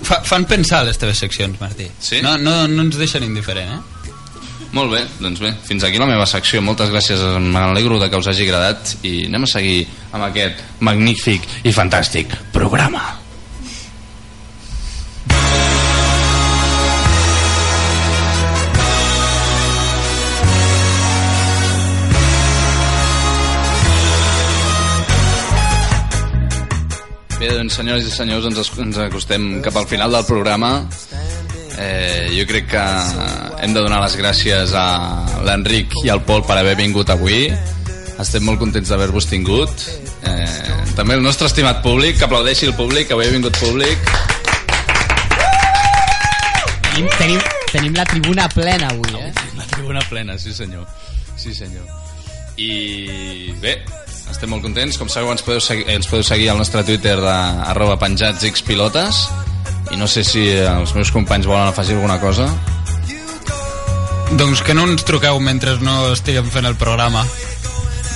[0.06, 1.88] Fa, fan pensar les teves seccions, Martí.
[2.00, 2.20] Sí?
[2.24, 4.00] No, no, no ens deixen indiferent, eh?
[4.72, 6.60] Molt bé, doncs bé, fins aquí la meva secció.
[6.62, 9.80] Moltes gràcies, m'alegro de que us hagi agradat i anem a seguir
[10.12, 13.02] amb aquest magnífic i fantàstic programa.
[27.40, 30.74] Bé, doncs, senyores i senyors, ens, ens acostem cap al final del programa.
[31.80, 32.82] Eh, jo crec que
[33.64, 34.84] hem de donar les gràcies a
[35.46, 37.46] l'Enric i al Pol per haver vingut avui.
[38.20, 39.72] Estem molt contents d'haver-vos tingut.
[40.28, 44.12] Eh, també el nostre estimat públic, que aplaudeixi el públic, que avui ha vingut públic.
[46.90, 47.40] Tenim, tenim,
[47.72, 49.32] tenim la tribuna plena avui, eh?
[49.56, 50.84] La tribuna plena, sí senyor.
[51.40, 51.88] Sí senyor.
[52.60, 53.78] I bé,
[54.30, 54.98] estem molt contents.
[55.00, 57.36] Com sabeu, ens podeu seguir, ens podeu seguir al nostre Twitter de
[57.70, 59.24] arroba penjats xpilotes
[59.90, 62.46] i no sé si els meus companys volen afegir alguna cosa.
[64.38, 67.24] Doncs que no ens truqueu mentre no estiguem fent el programa.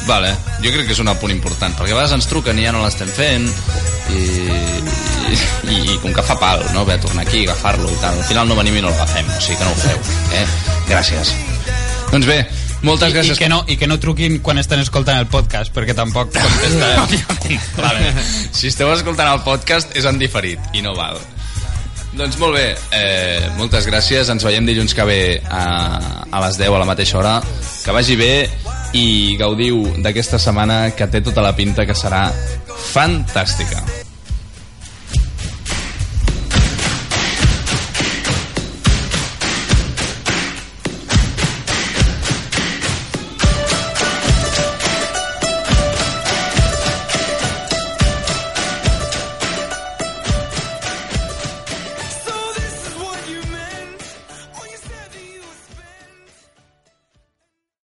[0.06, 2.74] Vale, jo crec que és un apunt important, perquè a vegades ens truquen i ja
[2.76, 3.46] no l'estem fent,
[4.12, 4.24] i,
[5.32, 8.20] i, i com que fa pal, no?, haver de tornar aquí, agafar-lo i tal.
[8.20, 10.04] Al final no venim i no l'agafem, o sigui que no ho feu,
[10.36, 10.44] eh?
[10.92, 11.32] Gràcies.
[12.12, 12.38] Doncs bé,
[12.84, 13.36] moltes I, gràcies.
[13.36, 17.60] I que, no, I que no truquin quan estan escoltant el podcast, perquè tampoc contestarem.
[17.80, 18.12] vale.
[18.52, 21.18] Si esteu escoltant el podcast és en diferit i no val.
[22.14, 24.28] Doncs molt bé, eh, moltes gràcies.
[24.30, 25.64] Ens veiem dilluns que ve a,
[26.30, 27.34] a les 10 a la mateixa hora.
[27.82, 28.32] Que vagi bé
[28.94, 32.28] i gaudiu d'aquesta setmana que té tota la pinta que serà
[32.92, 33.82] fantàstica.